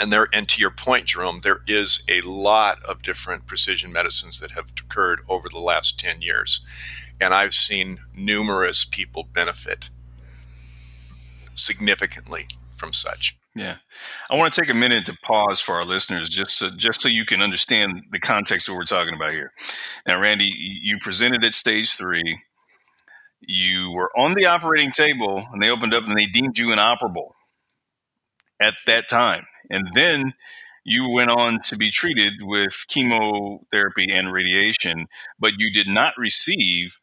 and 0.00 0.10
there 0.10 0.28
and 0.32 0.48
to 0.48 0.60
your 0.60 0.70
point 0.70 1.04
jerome 1.04 1.40
there 1.42 1.60
is 1.66 2.02
a 2.08 2.22
lot 2.22 2.82
of 2.84 3.02
different 3.02 3.46
precision 3.46 3.92
medicines 3.92 4.40
that 4.40 4.52
have 4.52 4.72
occurred 4.80 5.20
over 5.28 5.48
the 5.48 5.58
last 5.58 6.00
10 6.00 6.22
years 6.22 6.62
and 7.20 7.34
i've 7.34 7.54
seen 7.54 7.98
numerous 8.14 8.84
people 8.84 9.24
benefit 9.24 9.90
significantly 11.54 12.46
from 12.76 12.92
such. 12.92 13.36
Yeah. 13.56 13.76
I 14.30 14.36
want 14.36 14.52
to 14.52 14.60
take 14.60 14.70
a 14.70 14.74
minute 14.74 15.06
to 15.06 15.16
pause 15.22 15.60
for 15.60 15.74
our 15.74 15.84
listeners 15.84 16.28
just 16.28 16.56
so, 16.56 16.70
just 16.70 17.00
so 17.00 17.08
you 17.08 17.26
can 17.26 17.42
understand 17.42 18.04
the 18.10 18.20
context 18.20 18.68
of 18.68 18.74
what 18.74 18.78
we're 18.78 18.84
talking 18.84 19.14
about 19.14 19.32
here. 19.32 19.52
Now 20.06 20.20
randy 20.20 20.52
you 20.82 20.98
presented 20.98 21.44
at 21.44 21.54
stage 21.54 21.94
three. 21.94 22.40
You 23.40 23.90
were 23.94 24.10
on 24.16 24.34
the 24.34 24.46
operating 24.46 24.92
table 24.92 25.44
and 25.52 25.60
they 25.60 25.70
opened 25.70 25.94
up 25.94 26.04
and 26.06 26.16
they 26.16 26.26
deemed 26.26 26.58
you 26.58 26.72
inoperable 26.72 27.34
at 28.60 28.74
that 28.86 29.08
time. 29.08 29.46
And 29.68 29.88
then 29.94 30.34
you 30.84 31.08
went 31.08 31.30
on 31.30 31.60
to 31.62 31.76
be 31.76 31.90
treated 31.90 32.34
with 32.40 32.84
chemotherapy 32.88 34.10
and 34.10 34.32
radiation, 34.32 35.06
but 35.38 35.52
you 35.58 35.72
did 35.72 35.88
not 35.88 36.14
receive 36.16 36.98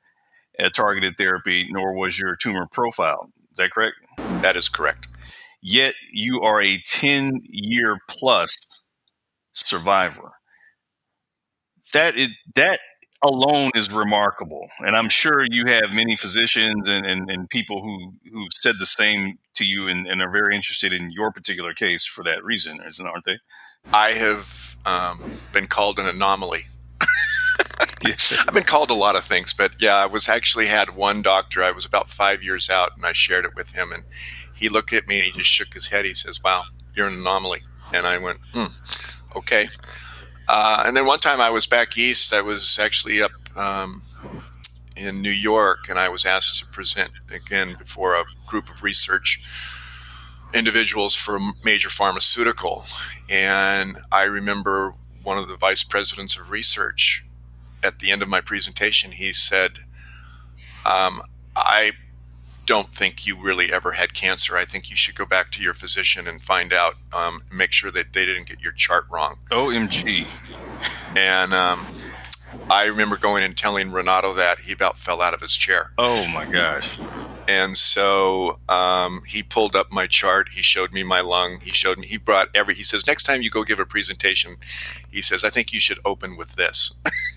a 0.60 0.70
targeted 0.70 1.16
therapy, 1.18 1.68
nor 1.70 1.94
was 1.94 2.18
your 2.20 2.36
tumor 2.36 2.68
profile. 2.72 3.30
Is 3.52 3.58
that 3.58 3.72
correct? 3.72 3.96
That 4.42 4.56
is 4.56 4.70
correct. 4.70 5.08
Yet 5.62 5.96
you 6.12 6.42
are 6.42 6.62
a 6.62 6.82
10 6.86 7.42
year 7.44 7.98
plus 8.10 8.84
survivor. 9.54 10.34
That 11.94 12.16
is 12.16 12.30
that 12.56 12.80
alone 13.24 13.72
is 13.76 13.92
remarkable. 13.92 14.68
And 14.80 14.96
I'm 14.96 15.10
sure 15.10 15.46
you 15.50 15.66
have 15.66 15.92
many 15.92 16.16
physicians 16.16 16.90
and, 16.90 17.06
and, 17.06 17.30
and 17.30 17.50
people 17.50 17.82
who, 17.82 18.14
who've 18.32 18.54
said 18.54 18.76
the 18.80 18.86
same 18.86 19.40
to 19.56 19.66
you 19.66 19.88
and, 19.88 20.06
and, 20.06 20.22
are 20.22 20.30
very 20.30 20.56
interested 20.56 20.94
in 20.94 21.12
your 21.12 21.32
particular 21.32 21.74
case 21.74 22.06
for 22.06 22.24
that 22.24 22.44
reason, 22.44 22.80
isn't 22.86 23.08
aren't 23.08 23.26
they? 23.26 23.40
I 23.92 24.14
have 24.14 24.78
um, 24.86 25.32
been 25.52 25.68
called 25.68 25.98
an 25.98 26.08
anomaly. 26.08 26.66
I've 28.48 28.54
been 28.54 28.64
called 28.64 28.90
a 28.90 28.96
lot 28.96 29.16
of 29.16 29.26
things, 29.26 29.54
but 29.54 29.72
yeah, 29.80 29.96
I 29.96 30.06
was 30.06 30.30
actually 30.30 30.68
had 30.68 30.96
one 30.96 31.22
doctor. 31.22 31.64
I 31.64 31.72
was 31.72 31.86
about 31.86 32.10
five 32.10 32.44
years 32.44 32.70
out, 32.70 32.92
and 32.96 33.06
I 33.06 33.14
shared 33.14 33.46
it 33.46 33.56
with 33.56 33.74
him, 33.74 33.92
and 33.92 34.04
he 34.56 34.70
looked 34.70 34.94
at 34.94 35.08
me 35.08 35.18
and 35.18 35.26
he 35.26 35.32
just 35.32 35.50
shook 35.50 35.74
his 35.74 35.88
head. 35.88 36.06
He 36.06 36.14
says, 36.14 36.42
"Wow, 36.44 36.64
you're 36.96 37.08
an 37.08 37.16
anomaly," 37.16 37.62
and 37.94 38.08
I 38.08 38.18
went, 38.18 38.40
"Hmm, 38.54 38.68
okay. 39.36 39.70
Uh, 40.48 40.84
and 40.86 40.96
then 40.96 41.06
one 41.06 41.20
time 41.20 41.42
I 41.42 41.50
was 41.50 41.68
back 41.68 41.98
east. 41.98 42.34
I 42.34 42.42
was 42.42 42.80
actually 42.80 43.22
up 43.22 43.32
um, 43.56 44.02
in 44.96 45.22
New 45.22 45.30
York, 45.30 45.90
and 45.90 46.00
I 46.00 46.10
was 46.10 46.26
asked 46.26 46.60
to 46.60 46.68
present 46.68 47.12
again 47.32 47.76
before 47.78 48.16
a 48.16 48.24
group 48.48 48.70
of 48.70 48.82
research 48.82 49.42
individuals 50.54 51.16
for 51.16 51.36
a 51.36 51.52
major 51.64 51.90
pharmaceutical. 51.90 52.86
And 53.30 53.98
I 54.12 54.24
remember 54.24 54.94
one 55.24 55.38
of 55.38 55.50
the 55.50 55.58
vice 55.58 55.84
presidents 55.84 56.38
of 56.38 56.52
research 56.52 57.27
at 57.88 58.00
the 58.00 58.12
end 58.12 58.22
of 58.22 58.28
my 58.28 58.42
presentation, 58.42 59.14
he 59.14 59.34
said, 59.34 59.80
um, 60.86 61.22
I 61.56 61.94
don't 62.66 62.94
think 62.94 63.26
you 63.26 63.40
really 63.42 63.72
ever 63.72 63.94
had 63.94 64.14
cancer. 64.14 64.58
I 64.58 64.66
think 64.66 64.90
you 64.90 64.96
should 64.98 65.16
go 65.16 65.26
back 65.26 65.52
to 65.54 65.64
your 65.64 65.74
physician 65.74 66.28
and 66.28 66.44
find 66.44 66.74
out, 66.74 66.96
um, 67.14 67.42
make 67.52 67.72
sure 67.72 67.92
that 67.92 68.12
they 68.12 68.26
didn't 68.26 68.48
get 68.48 68.62
your 68.62 68.74
chart 68.74 69.06
wrong. 69.10 69.38
OMG. 69.50 70.28
And 71.16 71.54
um, 71.54 71.88
I 72.70 72.84
remember 72.84 73.16
going 73.16 73.44
and 73.44 73.58
telling 73.58 73.92
Renato 73.92 74.34
that 74.34 74.60
he 74.60 74.74
about 74.74 74.98
fell 74.98 75.22
out 75.22 75.34
of 75.34 75.40
his 75.40 75.56
chair. 75.56 75.92
Oh 75.98 76.28
my 76.28 76.46
gosh. 76.46 77.00
And 77.48 77.78
so 77.78 78.60
um, 78.68 79.24
he 79.26 79.42
pulled 79.42 79.76
up 79.76 79.92
my 79.92 80.06
chart. 80.06 80.50
He 80.50 80.62
showed 80.62 80.92
me 80.92 81.04
my 81.04 81.22
lung. 81.22 81.60
He 81.62 81.72
showed 81.72 81.98
me, 81.98 82.06
he 82.08 82.18
brought 82.18 82.50
every, 82.54 82.76
he 82.76 82.84
says, 82.84 83.08
next 83.08 83.24
time 83.24 83.42
you 83.42 83.50
go 83.50 83.64
give 83.64 83.80
a 83.80 83.86
presentation, 83.86 84.58
he 85.10 85.22
says, 85.22 85.46
I 85.46 85.50
think 85.50 85.72
you 85.72 85.80
should 85.80 86.00
open 86.04 86.36
with 86.36 86.56
this. 86.56 86.94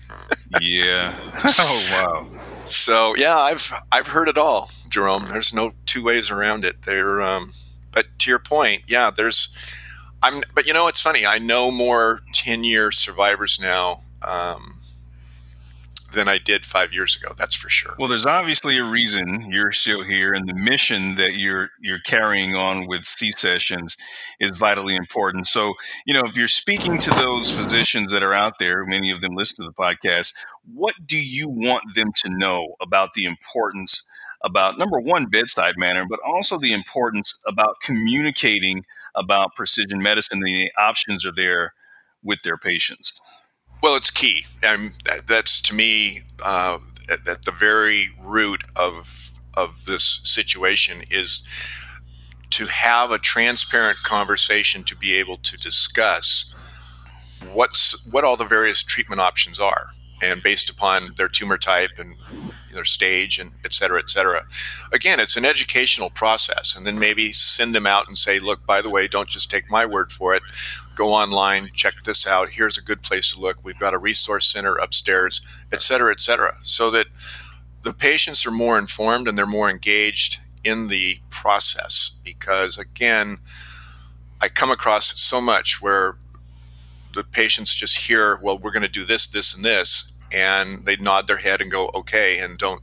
yeah. 0.61 1.15
Oh, 1.59 1.87
wow. 1.91 2.27
So 2.65 3.15
yeah, 3.15 3.37
I've, 3.37 3.73
I've 3.91 4.07
heard 4.07 4.27
it 4.27 4.37
all, 4.37 4.69
Jerome. 4.89 5.25
There's 5.29 5.53
no 5.53 5.73
two 5.85 6.03
ways 6.03 6.29
around 6.29 6.63
it. 6.63 6.83
There, 6.83 7.21
um, 7.21 7.51
but 7.91 8.05
to 8.19 8.29
your 8.29 8.39
point, 8.39 8.83
yeah, 8.87 9.11
there's, 9.15 9.49
I'm, 10.21 10.43
but 10.53 10.67
you 10.67 10.73
know, 10.73 10.87
it's 10.87 11.01
funny. 11.01 11.25
I 11.25 11.39
know 11.39 11.71
more 11.71 12.21
10 12.33 12.63
year 12.63 12.91
survivors 12.91 13.59
now. 13.61 14.01
Um, 14.21 14.80
than 16.11 16.27
I 16.27 16.37
did 16.37 16.65
five 16.65 16.93
years 16.93 17.15
ago. 17.15 17.33
That's 17.37 17.55
for 17.55 17.69
sure. 17.69 17.95
Well, 17.97 18.07
there's 18.07 18.25
obviously 18.25 18.77
a 18.77 18.83
reason 18.83 19.51
you're 19.51 19.71
still 19.71 20.03
here, 20.03 20.33
and 20.33 20.47
the 20.47 20.53
mission 20.53 21.15
that 21.15 21.35
you're 21.35 21.69
you're 21.81 21.99
carrying 21.99 22.55
on 22.55 22.87
with 22.87 23.05
C 23.05 23.31
sessions 23.31 23.97
is 24.39 24.57
vitally 24.57 24.95
important. 24.95 25.47
So, 25.47 25.73
you 26.05 26.13
know, 26.13 26.23
if 26.25 26.35
you're 26.35 26.47
speaking 26.47 26.97
to 26.99 27.09
those 27.11 27.51
physicians 27.51 28.11
that 28.11 28.23
are 28.23 28.33
out 28.33 28.59
there, 28.59 28.85
many 28.85 29.11
of 29.11 29.21
them 29.21 29.35
listen 29.35 29.63
to 29.63 29.69
the 29.69 29.73
podcast. 29.73 30.33
What 30.73 30.95
do 31.05 31.17
you 31.17 31.49
want 31.49 31.95
them 31.95 32.11
to 32.17 32.29
know 32.29 32.75
about 32.81 33.13
the 33.13 33.25
importance? 33.25 34.05
About 34.43 34.79
number 34.79 34.99
one, 34.99 35.27
bedside 35.27 35.75
manner, 35.77 36.03
but 36.09 36.19
also 36.25 36.57
the 36.57 36.73
importance 36.73 37.39
about 37.45 37.75
communicating 37.83 38.85
about 39.13 39.55
precision 39.55 40.01
medicine. 40.01 40.39
The 40.39 40.71
options 40.79 41.27
are 41.27 41.31
there 41.31 41.73
with 42.23 42.41
their 42.41 42.57
patients. 42.57 43.21
Well, 43.81 43.95
it's 43.95 44.11
key. 44.11 44.45
that's 45.27 45.59
to 45.61 45.73
me 45.73 46.21
uh, 46.43 46.77
at, 47.09 47.27
at, 47.27 47.45
the 47.45 47.51
very 47.51 48.09
root 48.21 48.63
of 48.75 49.31
of 49.55 49.85
this 49.85 50.21
situation 50.23 51.01
is 51.09 51.43
to 52.51 52.67
have 52.67 53.11
a 53.11 53.17
transparent 53.17 53.97
conversation 54.03 54.83
to 54.83 54.95
be 54.95 55.13
able 55.15 55.37
to 55.37 55.57
discuss 55.57 56.53
what's 57.53 58.05
what 58.05 58.23
all 58.23 58.37
the 58.37 58.45
various 58.45 58.83
treatment 58.83 59.19
options 59.19 59.59
are, 59.59 59.87
and 60.21 60.43
based 60.43 60.69
upon 60.69 61.15
their 61.17 61.27
tumor 61.27 61.57
type 61.57 61.91
and 61.97 62.15
their 62.71 62.85
stage 62.85 63.39
and 63.39 63.51
et 63.63 63.73
cetera, 63.73 63.99
et 63.99 64.09
cetera. 64.09 64.45
Again, 64.91 65.19
it's 65.19 65.37
an 65.37 65.45
educational 65.45 66.09
process, 66.09 66.75
and 66.75 66.85
then 66.85 66.97
maybe 66.97 67.31
send 67.33 67.75
them 67.75 67.85
out 67.85 68.07
and 68.07 68.17
say, 68.17 68.39
look, 68.39 68.65
by 68.65 68.81
the 68.81 68.89
way, 68.89 69.07
don't 69.07 69.29
just 69.29 69.51
take 69.51 69.69
my 69.69 69.85
word 69.85 70.11
for 70.11 70.33
it 70.33 70.43
go 70.95 71.13
online, 71.13 71.69
check 71.73 71.95
this 72.05 72.27
out. 72.27 72.49
Here's 72.49 72.77
a 72.77 72.81
good 72.81 73.01
place 73.01 73.33
to 73.33 73.39
look. 73.39 73.57
We've 73.63 73.79
got 73.79 73.93
a 73.93 73.97
resource 73.97 74.45
center 74.45 74.75
upstairs, 74.75 75.41
et 75.71 75.81
cetera, 75.81 76.11
et 76.11 76.21
cetera, 76.21 76.57
so 76.61 76.91
that 76.91 77.07
the 77.81 77.93
patients 77.93 78.45
are 78.45 78.51
more 78.51 78.77
informed 78.77 79.27
and 79.27 79.37
they're 79.37 79.45
more 79.45 79.69
engaged 79.69 80.39
in 80.63 80.89
the 80.89 81.19
process. 81.29 82.17
Because 82.23 82.77
again, 82.77 83.37
I 84.41 84.49
come 84.49 84.71
across 84.71 85.19
so 85.19 85.41
much 85.41 85.81
where 85.81 86.17
the 87.15 87.23
patients 87.23 87.73
just 87.73 87.97
hear, 87.97 88.37
well, 88.41 88.57
we're 88.57 88.71
going 88.71 88.81
to 88.83 88.87
do 88.87 89.05
this, 89.05 89.27
this, 89.27 89.55
and 89.55 89.65
this, 89.65 90.10
and 90.33 90.85
they 90.85 90.95
nod 90.97 91.27
their 91.27 91.37
head 91.37 91.61
and 91.61 91.71
go, 91.71 91.89
okay, 91.93 92.39
and 92.39 92.57
don't 92.57 92.81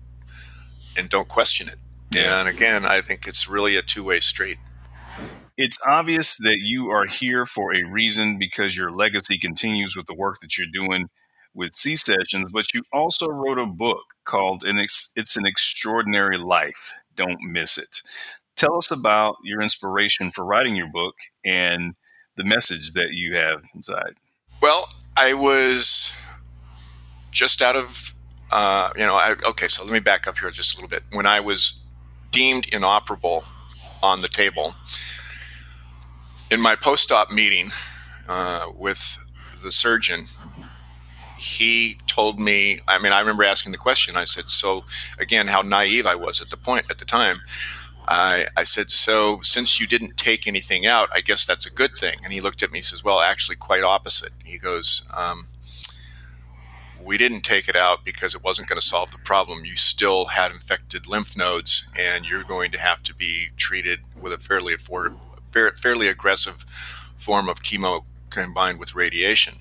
and 0.97 1.09
don't 1.09 1.29
question 1.29 1.69
it. 1.69 1.79
Yeah. 2.11 2.41
And 2.41 2.49
again, 2.49 2.85
I 2.85 3.01
think 3.03 3.27
it's 3.27 3.49
really 3.49 3.77
a 3.77 3.83
two 3.83 4.05
way 4.05 4.21
street. 4.21 4.59
It's 5.57 5.79
obvious 5.87 6.37
that 6.37 6.59
you 6.61 6.89
are 6.91 7.07
here 7.07 7.45
for 7.45 7.75
a 7.75 7.83
reason 7.83 8.39
because 8.39 8.77
your 8.77 8.93
legacy 8.93 9.39
continues 9.39 9.97
with 9.97 10.07
the 10.07 10.15
work 10.15 10.41
that 10.41 10.57
you're 10.57 10.69
doing 10.73 11.09
with 11.55 11.75
C 11.75 11.97
sessions, 11.97 12.53
but 12.53 12.73
you 12.73 12.83
also 12.93 13.27
wrote 13.27 13.59
a 13.59 13.67
book 13.67 14.05
called 14.25 14.65
"An 14.65 14.79
It's 14.79 15.37
an 15.37 15.47
Extraordinary 15.47 16.39
Life. 16.39 16.93
Don't 17.17 17.41
miss 17.43 17.77
it. 17.77 18.01
Tell 18.57 18.77
us 18.77 18.91
about 18.91 19.37
your 19.43 19.61
inspiration 19.61 20.31
for 20.31 20.45
writing 20.45 20.77
your 20.77 20.89
book 20.89 21.15
and 21.45 21.95
the 22.37 22.45
message 22.45 22.93
that 22.93 23.13
you 23.13 23.37
have 23.37 23.63
inside. 23.75 24.15
Well, 24.61 24.89
I 25.17 25.35
was 25.35 26.17
just 27.31 27.62
out 27.62 27.77
of, 27.77 28.14
uh, 28.51 28.91
you 28.97 29.03
know, 29.03 29.14
I, 29.14 29.35
okay, 29.47 29.69
so 29.69 29.85
let 29.85 29.93
me 29.93 30.01
back 30.01 30.27
up 30.27 30.38
here 30.38 30.51
just 30.51 30.75
a 30.75 30.77
little 30.77 30.88
bit. 30.88 31.03
When 31.12 31.27
I 31.27 31.41
was 31.41 31.75
deemed 32.33 32.69
inoperable 32.69 33.45
on 34.03 34.21
the 34.21 34.29
table, 34.29 34.75
in 36.51 36.61
my 36.61 36.75
post-op 36.75 37.31
meeting 37.31 37.71
uh, 38.29 38.71
with 38.75 39.19
the 39.62 39.71
surgeon, 39.73 40.27
he 41.38 41.99
told 42.07 42.41
me. 42.41 42.81
I 42.88 42.99
mean, 42.99 43.12
I 43.12 43.21
remember 43.21 43.45
asking 43.45 43.73
the 43.73 43.79
question. 43.79 44.17
I 44.17 44.25
said, 44.25 44.51
"So, 44.51 44.85
again, 45.19 45.47
how 45.47 45.62
naive 45.62 46.07
I 46.07 46.14
was 46.14 46.41
at 46.41 46.51
the 46.51 46.57
point 46.57 46.87
at 46.91 46.99
the 46.99 47.05
time." 47.05 47.41
I, 48.09 48.47
I 48.57 48.64
said, 48.64 48.91
"So, 48.91 49.41
since 49.43 49.81
you 49.81 49.87
didn't 49.87 50.17
take 50.17 50.47
anything 50.47 50.87
out, 50.87 51.09
I 51.14 51.21
guess 51.21 51.47
that's 51.47 51.67
a 51.67 51.71
good 51.71 51.93
thing." 51.99 52.17
And 52.25 52.33
he 52.33 52.41
looked 52.41 52.62
at 52.62 52.73
me. 52.73 52.81
and 52.81 52.85
says, 52.85 53.05
"Well, 53.05 53.21
actually, 53.21 53.57
quite 53.57 53.83
opposite." 53.83 54.33
He 54.45 54.59
goes. 54.59 55.07
Um, 55.17 55.47
we 57.03 57.17
didn't 57.17 57.43
take 57.43 57.69
it 57.69 57.77
out 57.77 58.05
because 58.05 58.35
it 58.35 58.45
wasn't 58.45 58.69
going 58.69 58.81
to 58.81 58.87
solve 58.87 59.13
the 59.13 59.19
problem. 59.19 59.65
You 59.65 59.77
still 59.77 60.27
had 60.27 60.53
infected 60.53 61.07
lymph 61.07 61.37
nodes, 61.37 61.89
and 61.99 62.27
you're 62.27 62.45
going 62.45 62.71
to 62.73 62.79
have 62.79 63.03
to 63.05 63.15
be 63.15 63.49
treated 63.57 64.01
with 64.21 64.33
a 64.33 64.39
fairly 64.39 64.75
affordable 64.75 65.21
fairly 65.51 66.09
aggressive 66.09 66.65
form 67.17 67.49
of 67.49 67.63
chemo 67.63 68.05
combined 68.31 68.79
with 68.79 68.95
radiation. 68.95 69.55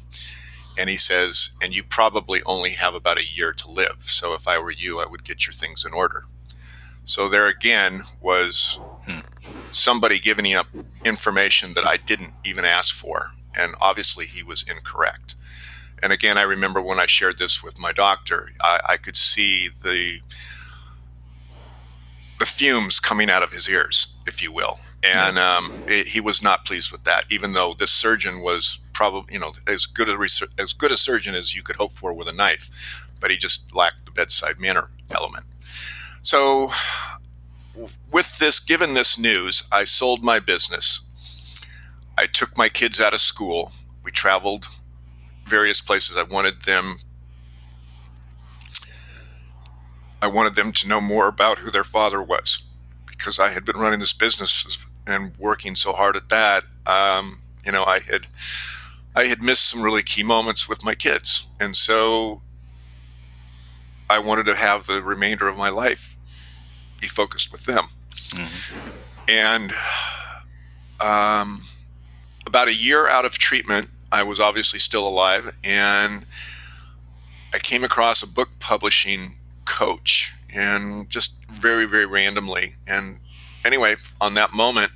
And 0.78 0.90
he 0.90 0.98
says, 0.98 1.52
and 1.62 1.74
you 1.74 1.84
probably 1.84 2.44
only 2.44 2.72
have 2.72 2.94
about 2.94 3.18
a 3.18 3.28
year 3.28 3.52
to 3.54 3.72
live. 3.72 3.96
So 4.00 4.34
if 4.34 4.48
I 4.48 4.60
were 4.60 4.72
you, 4.72 5.00
I 5.00 5.06
would 5.06 5.24
get 5.24 5.48
your 5.48 5.54
things 5.54 5.86
in 5.86 5.94
order. 5.94 6.26
So 7.04 7.30
there 7.30 7.48
again 7.48 8.02
was 8.22 8.80
hmm. 9.08 9.20
somebody 9.72 10.20
giving 10.20 10.54
up 10.54 10.68
information 11.04 11.74
that 11.74 11.88
I 11.88 11.98
didn't 11.98 12.34
even 12.44 12.66
ask 12.66 12.94
for. 12.94 13.32
And 13.58 13.74
obviously 13.82 14.26
he 14.28 14.44
was 14.44 14.64
incorrect. 14.64 15.36
And 16.04 16.14
again, 16.14 16.38
I 16.38 16.44
remember 16.44 16.82
when 16.82 17.00
I 17.00 17.06
shared 17.06 17.38
this 17.38 17.64
with 17.64 17.80
my 17.80 17.92
doctor, 17.92 18.50
I, 18.62 18.80
I 18.90 18.98
could 18.98 19.18
see 19.18 19.70
the 19.70 20.20
the 22.40 22.46
fumes 22.46 23.00
coming 23.00 23.32
out 23.32 23.42
of 23.42 23.52
his 23.52 23.68
ears, 23.68 24.14
if 24.28 24.44
you 24.44 24.52
will 24.52 24.78
and 25.04 25.38
um, 25.38 25.72
it, 25.88 26.08
he 26.08 26.20
was 26.20 26.42
not 26.42 26.66
pleased 26.66 26.92
with 26.92 27.04
that. 27.04 27.26
Even 27.30 27.54
though 27.54 27.74
this 27.74 27.92
surgeon 27.92 28.42
was 28.42 28.80
probably, 28.94 29.34
you 29.34 29.40
know, 29.40 29.52
as 29.68 29.86
good 29.86 30.10
a 30.10 30.18
research, 30.18 30.50
as 30.58 30.74
good 30.74 30.92
a 30.92 30.98
surgeon 30.98 31.36
as 31.36 31.56
you 31.56 31.62
could 31.62 31.76
hope 31.76 31.92
for 31.92 32.14
with 32.14 32.28
a 32.28 32.34
knife, 32.34 32.70
but 33.22 33.30
he 33.30 33.38
just 33.38 33.74
lacked 33.76 34.06
the 34.06 34.12
bedside 34.12 34.60
manner 34.60 34.90
element. 35.12 35.46
So, 36.24 36.68
with 38.12 38.40
this, 38.40 38.60
given 38.60 38.96
this 38.96 39.18
news, 39.18 39.64
I 39.72 39.84
sold 39.84 40.24
my 40.24 40.40
business. 40.40 41.02
I 42.18 42.26
took 42.26 42.58
my 42.58 42.68
kids 42.68 43.00
out 43.00 43.14
of 43.14 43.22
school. 43.22 43.72
We 44.04 44.12
traveled 44.12 44.68
various 45.48 45.82
places. 45.82 46.18
I 46.18 46.24
wanted 46.24 46.64
them. 46.64 46.96
I 50.22 50.28
wanted 50.28 50.56
them 50.56 50.72
to 50.74 50.88
know 50.88 51.00
more 51.00 51.28
about 51.28 51.60
who 51.60 51.70
their 51.70 51.84
father 51.84 52.22
was 52.22 52.64
because 53.06 53.40
I 53.40 53.50
had 53.50 53.66
been 53.66 53.78
running 53.78 54.00
this 54.00 54.14
business 54.14 54.78
and 55.06 55.32
working 55.38 55.76
so 55.76 55.94
hard 55.94 56.16
at 56.16 56.30
that, 56.30 56.64
um, 56.86 57.40
you 57.66 57.72
know, 57.72 57.84
I 57.84 58.00
had 58.00 58.28
I 59.16 59.26
had 59.26 59.42
missed 59.42 59.70
some 59.70 59.82
really 59.82 60.04
key 60.04 60.24
moments 60.24 60.70
with 60.70 60.84
my 60.86 60.94
kids, 60.94 61.50
and 61.60 61.76
so 61.76 62.42
I 64.10 64.20
wanted 64.20 64.46
to 64.46 64.56
have 64.56 64.86
the 64.86 65.02
remainder 65.02 65.48
of 65.48 65.58
my 65.58 65.70
life 65.70 66.18
be 67.02 67.08
focused 67.08 67.52
with 67.52 67.66
them. 67.66 67.88
Mm-hmm. 68.12 69.30
And 69.30 69.74
um, 71.02 71.64
about 72.46 72.68
a 72.68 72.74
year 72.74 73.08
out 73.08 73.26
of 73.26 73.38
treatment, 73.38 73.90
I 74.12 74.24
was 74.24 74.40
obviously 74.40 74.80
still 74.80 75.08
alive, 75.08 75.56
and 75.64 76.26
I 77.54 77.60
came 77.60 77.84
across 77.84 78.24
a 78.24 78.28
book 78.28 78.50
publishing 78.60 79.34
coach, 79.66 80.34
and 80.54 81.10
just 81.10 81.36
very, 81.52 81.86
very 81.86 82.06
randomly. 82.06 82.74
And 82.88 83.20
anyway, 83.66 83.96
on 84.22 84.34
that 84.36 84.54
moment, 84.54 84.92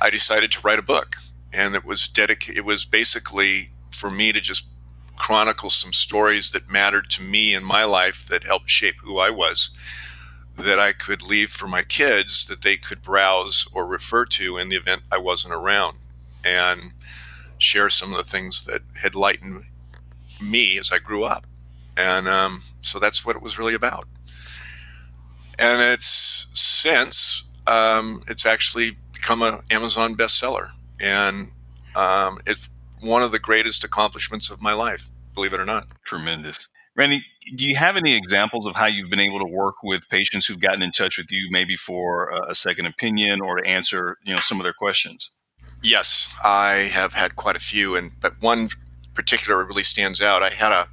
I 0.00 0.10
decided 0.10 0.50
to 0.52 0.60
write 0.62 0.78
a 0.78 0.82
book. 0.82 1.16
and 1.52 1.74
it 1.74 1.84
was 1.84 2.08
dedicated. 2.08 2.56
It 2.56 2.64
was 2.64 2.84
basically 2.84 3.70
for 3.90 4.10
me 4.10 4.32
to 4.32 4.40
just 4.40 4.66
chronicle 5.16 5.70
some 5.70 5.92
stories 5.92 6.50
that 6.52 6.70
mattered 6.70 7.10
to 7.10 7.22
me 7.22 7.54
in 7.54 7.62
my 7.62 7.84
life 7.84 8.26
that 8.28 8.44
helped 8.44 8.70
shape 8.70 8.96
who 9.02 9.18
I 9.18 9.30
was 9.30 9.70
that 10.56 10.78
I 10.78 10.92
could 10.92 11.22
leave 11.22 11.50
for 11.50 11.66
my 11.66 11.82
kids 11.82 12.46
that 12.46 12.62
they 12.62 12.76
could 12.76 13.02
browse 13.02 13.66
or 13.72 13.86
refer 13.86 14.24
to 14.26 14.58
in 14.58 14.68
the 14.68 14.76
event 14.76 15.02
I 15.10 15.18
wasn't 15.18 15.54
around 15.54 15.98
and 16.44 16.92
share 17.62 17.90
some 17.90 18.12
of 18.12 18.18
the 18.18 18.30
things 18.30 18.64
that 18.64 18.82
had 19.00 19.14
lightened 19.14 19.62
me 20.40 20.78
as 20.78 20.90
I 20.92 20.98
grew 20.98 21.24
up. 21.24 21.46
And 21.96 22.28
um, 22.28 22.62
so 22.80 22.98
that's 22.98 23.24
what 23.24 23.36
it 23.36 23.42
was 23.42 23.58
really 23.58 23.74
about. 23.74 24.06
And 25.58 25.80
it's 25.80 26.48
since 26.54 27.44
um, 27.66 28.22
it's 28.28 28.46
actually 28.46 28.96
become 29.12 29.42
an 29.42 29.60
Amazon 29.70 30.14
bestseller. 30.14 30.70
And 31.00 31.48
um, 31.94 32.40
it's 32.46 32.68
one 33.00 33.22
of 33.22 33.32
the 33.32 33.38
greatest 33.38 33.84
accomplishments 33.84 34.50
of 34.50 34.60
my 34.60 34.72
life, 34.72 35.10
believe 35.34 35.52
it 35.52 35.60
or 35.60 35.64
not. 35.64 35.86
Tremendous. 36.04 36.68
Randy, 36.94 37.24
do 37.56 37.66
you 37.66 37.76
have 37.76 37.96
any 37.96 38.14
examples 38.14 38.66
of 38.66 38.76
how 38.76 38.86
you've 38.86 39.10
been 39.10 39.20
able 39.20 39.38
to 39.38 39.46
work 39.46 39.76
with 39.82 40.08
patients 40.08 40.46
who've 40.46 40.60
gotten 40.60 40.82
in 40.82 40.92
touch 40.92 41.18
with 41.18 41.30
you, 41.30 41.48
maybe 41.50 41.76
for 41.76 42.30
a 42.48 42.54
second 42.54 42.86
opinion 42.86 43.40
or 43.40 43.56
to 43.56 43.66
answer, 43.66 44.18
you 44.24 44.34
know, 44.34 44.40
some 44.40 44.60
of 44.60 44.64
their 44.64 44.74
questions? 44.74 45.32
Yes, 45.82 46.34
I 46.44 46.88
have 46.92 47.14
had 47.14 47.34
quite 47.34 47.56
a 47.56 47.60
few, 47.60 47.96
and 47.96 48.12
but 48.20 48.40
one 48.40 48.68
particular 49.14 49.64
really 49.64 49.82
stands 49.82 50.22
out. 50.22 50.42
I 50.42 50.50
had 50.50 50.70
a 50.70 50.88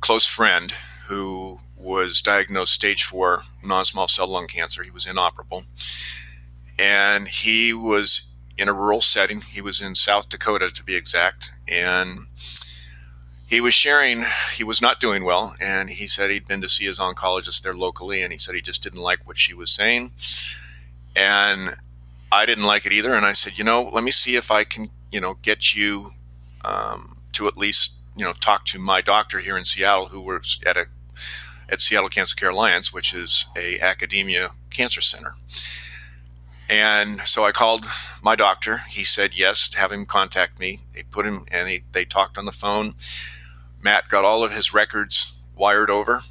close 0.00 0.26
friend 0.26 0.72
who 1.06 1.58
was 1.76 2.20
diagnosed 2.20 2.74
stage 2.74 3.04
four 3.04 3.42
non-small 3.62 4.08
cell 4.08 4.26
lung 4.26 4.46
cancer. 4.46 4.82
He 4.82 4.90
was 4.90 5.06
inoperable, 5.06 5.64
and 6.78 7.28
he 7.28 7.72
was 7.72 8.30
in 8.58 8.68
a 8.68 8.74
rural 8.74 9.00
setting. 9.00 9.40
He 9.40 9.62
was 9.62 9.80
in 9.80 9.94
South 9.94 10.28
Dakota, 10.28 10.70
to 10.70 10.84
be 10.84 10.94
exact, 10.94 11.52
and 11.66 12.18
he 13.46 13.60
was 13.60 13.72
sharing 13.72 14.24
he 14.54 14.64
was 14.64 14.82
not 14.82 15.00
doing 15.00 15.24
well 15.24 15.54
and 15.60 15.90
he 15.90 16.06
said 16.06 16.30
he'd 16.30 16.48
been 16.48 16.60
to 16.62 16.68
see 16.68 16.86
his 16.86 16.98
oncologist 16.98 17.62
there 17.62 17.74
locally 17.74 18.22
and 18.22 18.32
he 18.32 18.38
said 18.38 18.54
he 18.54 18.60
just 18.60 18.82
didn't 18.82 19.00
like 19.00 19.24
what 19.26 19.38
she 19.38 19.54
was 19.54 19.70
saying 19.70 20.10
and 21.14 21.76
i 22.32 22.46
didn't 22.46 22.64
like 22.64 22.86
it 22.86 22.92
either 22.92 23.14
and 23.14 23.26
i 23.26 23.32
said 23.32 23.56
you 23.56 23.64
know 23.64 23.80
let 23.80 24.04
me 24.04 24.10
see 24.10 24.36
if 24.36 24.50
i 24.50 24.64
can 24.64 24.86
you 25.12 25.20
know 25.20 25.34
get 25.42 25.74
you 25.74 26.10
um, 26.64 27.16
to 27.32 27.46
at 27.46 27.56
least 27.56 27.94
you 28.16 28.24
know 28.24 28.32
talk 28.34 28.64
to 28.64 28.78
my 28.78 29.00
doctor 29.00 29.40
here 29.40 29.56
in 29.56 29.64
seattle 29.64 30.06
who 30.06 30.20
works 30.20 30.60
at 30.64 30.76
a 30.76 30.86
at 31.68 31.80
seattle 31.80 32.08
cancer 32.08 32.34
care 32.34 32.50
alliance 32.50 32.92
which 32.92 33.14
is 33.14 33.46
a 33.56 33.78
academia 33.80 34.50
cancer 34.70 35.00
center 35.00 35.34
and 36.68 37.20
so 37.22 37.44
I 37.44 37.52
called 37.52 37.86
my 38.22 38.34
doctor. 38.34 38.78
He 38.88 39.04
said 39.04 39.32
yes, 39.34 39.72
have 39.74 39.92
him 39.92 40.06
contact 40.06 40.58
me. 40.58 40.80
They 40.94 41.02
put 41.02 41.26
him 41.26 41.44
and 41.50 41.68
he, 41.68 41.84
they 41.92 42.04
talked 42.04 42.38
on 42.38 42.46
the 42.46 42.52
phone. 42.52 42.94
Matt 43.82 44.08
got 44.08 44.24
all 44.24 44.42
of 44.42 44.52
his 44.52 44.72
records 44.72 45.36
wired 45.54 45.90
over. 45.90 46.22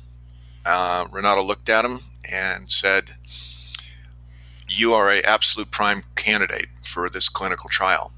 Uh, 0.65 1.08
Renato 1.12 1.43
looked 1.43 1.69
at 1.69 1.86
him 1.86 1.99
and 2.29 2.71
said, 2.71 3.15
"You 4.67 4.93
are 4.93 5.12
a 5.12 5.21
absolute 5.21 5.71
prime 5.71 6.04
candidate 6.15 6.69
for 6.82 7.10
this 7.10 7.30
clinical 7.30 7.69
trial." 7.69 8.13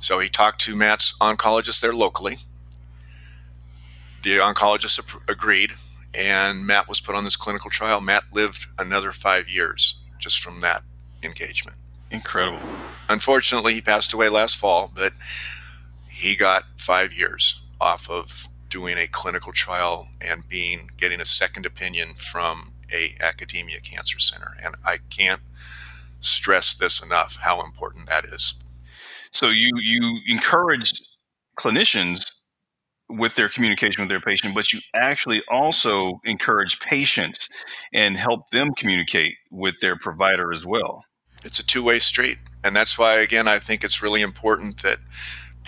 So 0.00 0.20
he 0.20 0.28
talked 0.28 0.60
to 0.62 0.76
Matt's 0.76 1.14
oncologist 1.20 1.80
there 1.80 1.92
locally. 1.92 2.38
The 4.22 4.38
oncologist 4.38 4.98
agreed, 5.28 5.74
and 6.14 6.66
Matt 6.66 6.88
was 6.88 7.00
put 7.00 7.14
on 7.14 7.24
this 7.24 7.36
clinical 7.36 7.70
trial. 7.70 8.00
Matt 8.00 8.24
lived 8.32 8.66
another 8.78 9.12
five 9.12 9.48
years 9.48 9.96
just 10.18 10.40
from 10.40 10.60
that 10.60 10.82
engagement. 11.22 11.76
Incredible. 12.10 12.60
Unfortunately, 13.08 13.74
he 13.74 13.80
passed 13.80 14.12
away 14.12 14.28
last 14.28 14.56
fall, 14.56 14.90
but 14.94 15.12
he 16.08 16.34
got 16.36 16.64
five 16.76 17.12
years 17.12 17.62
off 17.80 18.08
of 18.10 18.48
doing 18.68 18.98
a 18.98 19.06
clinical 19.06 19.52
trial 19.52 20.08
and 20.20 20.48
being 20.48 20.90
getting 20.96 21.20
a 21.20 21.24
second 21.24 21.64
opinion 21.64 22.14
from 22.14 22.72
a 22.92 23.14
academia 23.20 23.80
cancer 23.80 24.18
center 24.18 24.56
and 24.62 24.74
i 24.84 24.98
can't 25.10 25.42
stress 26.20 26.74
this 26.74 27.02
enough 27.02 27.36
how 27.42 27.62
important 27.62 28.06
that 28.08 28.24
is 28.24 28.54
so 29.30 29.48
you 29.48 29.70
you 29.80 30.18
encourage 30.28 31.00
clinicians 31.58 32.34
with 33.10 33.36
their 33.36 33.48
communication 33.48 34.02
with 34.02 34.08
their 34.08 34.20
patient 34.20 34.54
but 34.54 34.72
you 34.72 34.80
actually 34.94 35.42
also 35.50 36.20
encourage 36.24 36.78
patients 36.80 37.48
and 37.92 38.16
help 38.16 38.50
them 38.50 38.72
communicate 38.76 39.34
with 39.50 39.80
their 39.80 39.96
provider 39.96 40.52
as 40.52 40.66
well 40.66 41.04
it's 41.44 41.58
a 41.58 41.66
two-way 41.66 41.98
street 41.98 42.38
and 42.64 42.74
that's 42.74 42.98
why 42.98 43.14
again 43.14 43.48
i 43.48 43.58
think 43.58 43.82
it's 43.82 44.02
really 44.02 44.22
important 44.22 44.82
that 44.82 44.98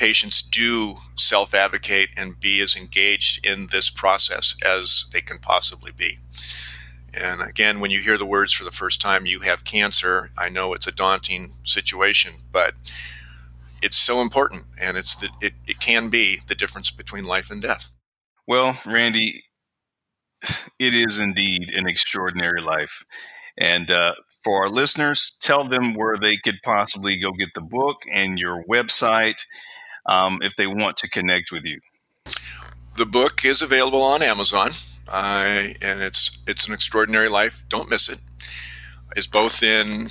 patients 0.00 0.40
do 0.40 0.94
self 1.14 1.52
advocate 1.52 2.08
and 2.16 2.40
be 2.40 2.60
as 2.62 2.74
engaged 2.74 3.44
in 3.46 3.66
this 3.66 3.90
process 3.90 4.56
as 4.64 5.04
they 5.12 5.20
can 5.20 5.38
possibly 5.38 5.92
be. 5.92 6.18
And 7.14 7.42
again, 7.42 7.80
when 7.80 7.90
you 7.90 8.00
hear 8.00 8.18
the 8.18 8.26
words 8.26 8.52
for 8.52 8.64
the 8.64 8.70
first 8.70 9.00
time, 9.00 9.26
you 9.26 9.40
have 9.40 9.64
cancer, 9.64 10.30
I 10.38 10.48
know 10.48 10.74
it's 10.74 10.86
a 10.86 10.92
daunting 10.92 11.54
situation, 11.64 12.34
but 12.52 12.74
it's 13.82 13.96
so 13.96 14.20
important 14.20 14.64
and 14.80 14.96
it's 14.96 15.14
the, 15.16 15.28
it, 15.40 15.54
it 15.66 15.80
can 15.80 16.08
be 16.08 16.40
the 16.48 16.54
difference 16.54 16.90
between 16.90 17.24
life 17.24 17.50
and 17.50 17.60
death. 17.60 17.88
Well, 18.46 18.78
Randy, 18.84 19.44
it 20.78 20.94
is 20.94 21.18
indeed 21.18 21.72
an 21.72 21.88
extraordinary 21.88 22.62
life. 22.62 23.04
And 23.58 23.90
uh, 23.90 24.14
for 24.42 24.62
our 24.62 24.70
listeners, 24.70 25.36
tell 25.40 25.64
them 25.64 25.94
where 25.94 26.16
they 26.16 26.36
could 26.36 26.56
possibly 26.62 27.18
go 27.18 27.32
get 27.32 27.54
the 27.54 27.60
book 27.60 28.02
and 28.10 28.38
your 28.38 28.64
website 28.64 29.42
um, 30.06 30.40
if 30.42 30.56
they 30.56 30.66
want 30.66 30.96
to 30.98 31.10
connect 31.10 31.52
with 31.52 31.64
you? 31.64 31.80
The 32.96 33.06
book 33.06 33.44
is 33.44 33.62
available 33.62 34.02
on 34.02 34.22
Amazon, 34.22 34.70
uh, 35.10 35.68
and 35.82 36.00
it's 36.02 36.38
it's 36.46 36.66
an 36.66 36.74
extraordinary 36.74 37.28
life. 37.28 37.64
Don't 37.68 37.90
miss 37.90 38.08
it. 38.08 38.20
It's 39.16 39.26
both 39.26 39.62
in. 39.62 40.08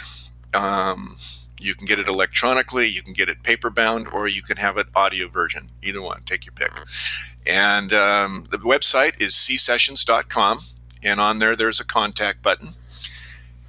Um, 0.54 1.18
you 1.62 1.76
can 1.76 1.86
get 1.86 2.00
it 2.00 2.08
electronically, 2.08 2.88
you 2.88 3.02
can 3.02 3.14
get 3.14 3.30
it 3.30 3.44
paper 3.44 3.70
bound, 3.70 4.08
or 4.14 4.28
you 4.28 4.42
can 4.42 4.58
have 4.58 4.78
it 4.78 4.88
audio 4.96 5.28
version. 5.28 5.70
Either 5.84 6.02
one, 6.02 6.22
take 6.24 6.46
your 6.46 6.54
pick. 6.54 6.72
And 7.46 7.92
um, 7.94 8.48
the 8.50 8.58
website 8.58 9.20
is 9.20 9.34
csessions.com, 9.34 10.60
and 11.04 11.20
on 11.20 11.40
there 11.40 11.56
there's 11.56 11.80
a 11.80 11.86
contact 11.86 12.42
button. 12.42 12.70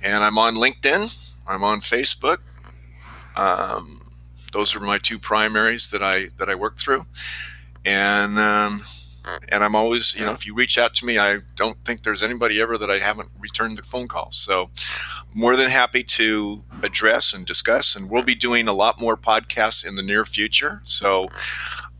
And 0.02 0.22
I'm 0.22 0.38
on 0.38 0.54
LinkedIn, 0.54 1.34
I'm 1.48 1.64
on 1.64 1.80
Facebook. 1.80 2.38
Um, 3.36 4.00
those 4.52 4.74
are 4.74 4.80
my 4.80 4.98
two 4.98 5.18
primaries 5.18 5.90
that 5.90 6.02
I 6.02 6.28
that 6.38 6.48
I 6.48 6.54
work 6.54 6.78
through, 6.78 7.06
and 7.84 8.38
um, 8.38 8.82
and 9.48 9.62
I'm 9.62 9.74
always 9.74 10.14
you 10.14 10.24
know 10.24 10.32
if 10.32 10.46
you 10.46 10.54
reach 10.54 10.78
out 10.78 10.94
to 10.96 11.06
me, 11.06 11.18
I 11.18 11.38
don't 11.56 11.78
think 11.84 12.02
there's 12.02 12.22
anybody 12.22 12.60
ever 12.60 12.78
that 12.78 12.90
I 12.90 12.98
haven't 12.98 13.28
returned 13.38 13.78
the 13.78 13.82
phone 13.82 14.06
call. 14.06 14.30
So 14.32 14.70
more 15.34 15.56
than 15.56 15.70
happy 15.70 16.02
to 16.04 16.62
address 16.82 17.32
and 17.34 17.46
discuss, 17.46 17.96
and 17.96 18.10
we'll 18.10 18.24
be 18.24 18.34
doing 18.34 18.68
a 18.68 18.72
lot 18.72 19.00
more 19.00 19.16
podcasts 19.16 19.86
in 19.86 19.96
the 19.96 20.02
near 20.02 20.24
future. 20.24 20.80
So 20.84 21.26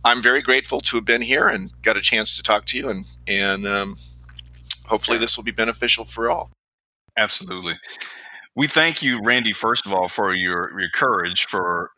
I'm 0.05 0.23
very 0.23 0.43
grateful 0.43 0.81
to 0.81 0.97
have 0.97 1.05
been 1.05 1.23
here 1.23 1.47
and 1.47 1.73
got 1.83 1.97
a 1.97 2.01
chance 2.01 2.37
to 2.37 2.43
talk 2.43 2.67
to 2.67 2.79
you, 2.79 2.89
and 2.89 3.05
and 3.27 3.67
um, 3.67 3.97
hopefully 4.87 5.19
this 5.19 5.37
will 5.37 5.45
be 5.45 5.53
beneficial 5.53 6.05
for 6.05 6.31
all. 6.31 6.51
Absolutely. 7.17 7.79
We 8.57 8.67
thank 8.67 9.03
you, 9.03 9.21
Randy, 9.23 9.53
first 9.53 9.87
of 9.87 9.93
all, 9.93 10.09
for 10.09 10.35
your, 10.35 10.79
your 10.79 10.91
courage 10.93 11.47
for 11.47 11.93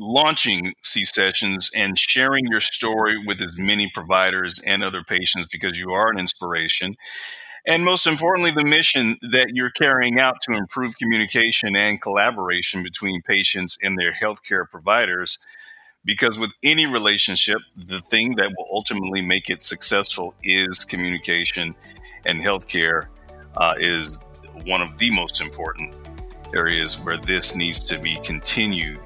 launching 0.00 0.72
C 0.82 1.04
sessions 1.04 1.70
and 1.76 1.98
sharing 1.98 2.46
your 2.46 2.60
story 2.60 3.16
with 3.24 3.40
as 3.40 3.58
many 3.58 3.90
providers 3.92 4.60
and 4.66 4.82
other 4.82 5.04
patients 5.04 5.46
because 5.46 5.78
you 5.78 5.90
are 5.90 6.08
an 6.10 6.18
inspiration. 6.18 6.96
And 7.66 7.84
most 7.84 8.06
importantly, 8.06 8.50
the 8.50 8.64
mission 8.64 9.18
that 9.30 9.48
you're 9.52 9.70
carrying 9.70 10.18
out 10.18 10.36
to 10.42 10.52
improve 10.52 10.96
communication 10.96 11.76
and 11.76 12.00
collaboration 12.00 12.82
between 12.82 13.20
patients 13.22 13.76
and 13.82 13.98
their 13.98 14.12
healthcare 14.12 14.68
providers. 14.68 15.38
Because 16.02 16.38
with 16.38 16.52
any 16.62 16.86
relationship, 16.86 17.58
the 17.76 17.98
thing 17.98 18.36
that 18.36 18.50
will 18.56 18.66
ultimately 18.72 19.20
make 19.20 19.50
it 19.50 19.62
successful 19.62 20.34
is 20.42 20.82
communication, 20.86 21.74
and 22.24 22.40
healthcare 22.40 23.08
uh, 23.58 23.74
is 23.78 24.18
one 24.64 24.80
of 24.80 24.96
the 24.96 25.10
most 25.10 25.42
important 25.42 25.94
areas 26.54 26.98
where 27.00 27.18
this 27.18 27.54
needs 27.54 27.78
to 27.80 27.98
be 27.98 28.18
continued 28.24 28.98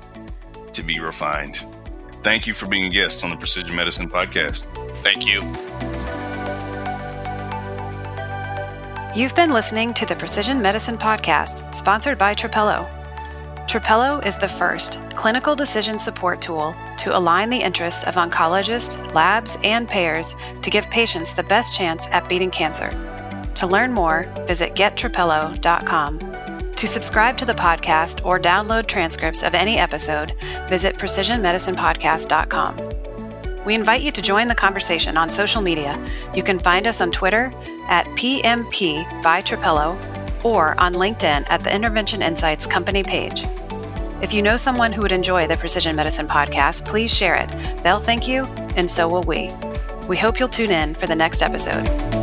to 0.75 0.83
be 0.83 1.01
refined. 1.01 1.65
Thank 2.23 2.47
you 2.47 2.55
for 2.55 2.67
being 2.67 2.85
a 2.85 2.91
guest 2.91 3.25
on 3.25 3.31
the 3.31 3.37
Precision 3.37 3.75
Medicine 3.75 4.09
Podcast. 4.09 4.67
Thank 5.03 5.27
you. 5.27 5.43
You've 9.15 9.35
been 9.37 9.53
listening 9.53 9.95
to 9.95 10.07
the 10.07 10.17
Precision 10.17 10.61
Medicine 10.61 10.99
Podcast, 10.99 11.73
sponsored 11.75 12.19
by 12.19 12.35
Trapelo. 12.35 12.89
Trapelo 13.69 14.25
is 14.27 14.37
the 14.37 14.49
first 14.49 14.99
clinical 15.11 15.55
decision 15.55 15.99
support 15.99 16.41
tool 16.41 16.75
to 16.99 17.17
align 17.17 17.49
the 17.49 17.63
interests 17.63 18.05
of 18.05 18.17
oncologists, 18.17 19.15
labs, 19.15 19.57
and 19.63 19.89
payers 19.89 20.35
to 20.63 20.71
give 20.71 20.91
patients 20.91 21.33
the 21.33 21.45
best 21.45 21.75
chance 21.75 22.07
at 22.09 22.29
beating 22.29 22.51
cancer. 22.51 22.91
To 23.55 23.67
learn 23.67 23.93
more, 23.93 24.25
visit 24.47 24.75
gettrapelo.com. 24.75 26.34
To 26.85 26.88
subscribe 26.88 27.38
to 27.38 27.47
the 27.47 27.55
podcast 27.55 28.27
or 28.27 28.38
download 28.38 28.87
transcripts 28.87 29.42
of 29.42 29.55
any 29.55 29.79
episode, 29.79 30.35
visit 30.68 30.97
precisionmedicinepodcast.com. 30.97 33.64
We 33.64 33.75
invite 33.75 34.03
you 34.03 34.12
to 34.12 34.20
join 34.20 34.49
the 34.49 34.55
conversation 34.55 35.16
on 35.16 35.31
social 35.31 35.62
media. 35.62 35.99
You 36.35 36.42
can 36.42 36.59
find 36.59 36.87
us 36.87 37.01
on 37.01 37.11
Twitter 37.11 37.51
at 37.88 38.05
PMP 38.18 39.23
by 39.23 39.40
Trapelo 39.40 39.97
or 40.44 40.79
on 40.79 40.92
LinkedIn 40.92 41.47
at 41.49 41.61
the 41.61 41.75
Intervention 41.75 42.20
Insights 42.20 42.66
company 42.66 43.03
page. 43.03 43.47
If 44.20 44.35
you 44.35 44.42
know 44.42 44.59
someone 44.59 44.92
who 44.92 45.01
would 45.01 45.11
enjoy 45.11 45.47
the 45.47 45.57
Precision 45.57 45.97
Medicine 45.97 46.29
podcast, 46.29 46.85
please 46.85 47.11
share 47.11 47.37
it. 47.37 47.49
They'll 47.83 47.99
thank 47.99 48.29
you, 48.29 48.44
and 48.77 48.90
so 48.90 49.09
will 49.09 49.23
we. 49.23 49.51
We 50.07 50.18
hope 50.18 50.38
you'll 50.38 50.51
tune 50.51 50.70
in 50.70 50.92
for 50.92 51.07
the 51.07 51.14
next 51.14 51.40
episode. 51.40 52.13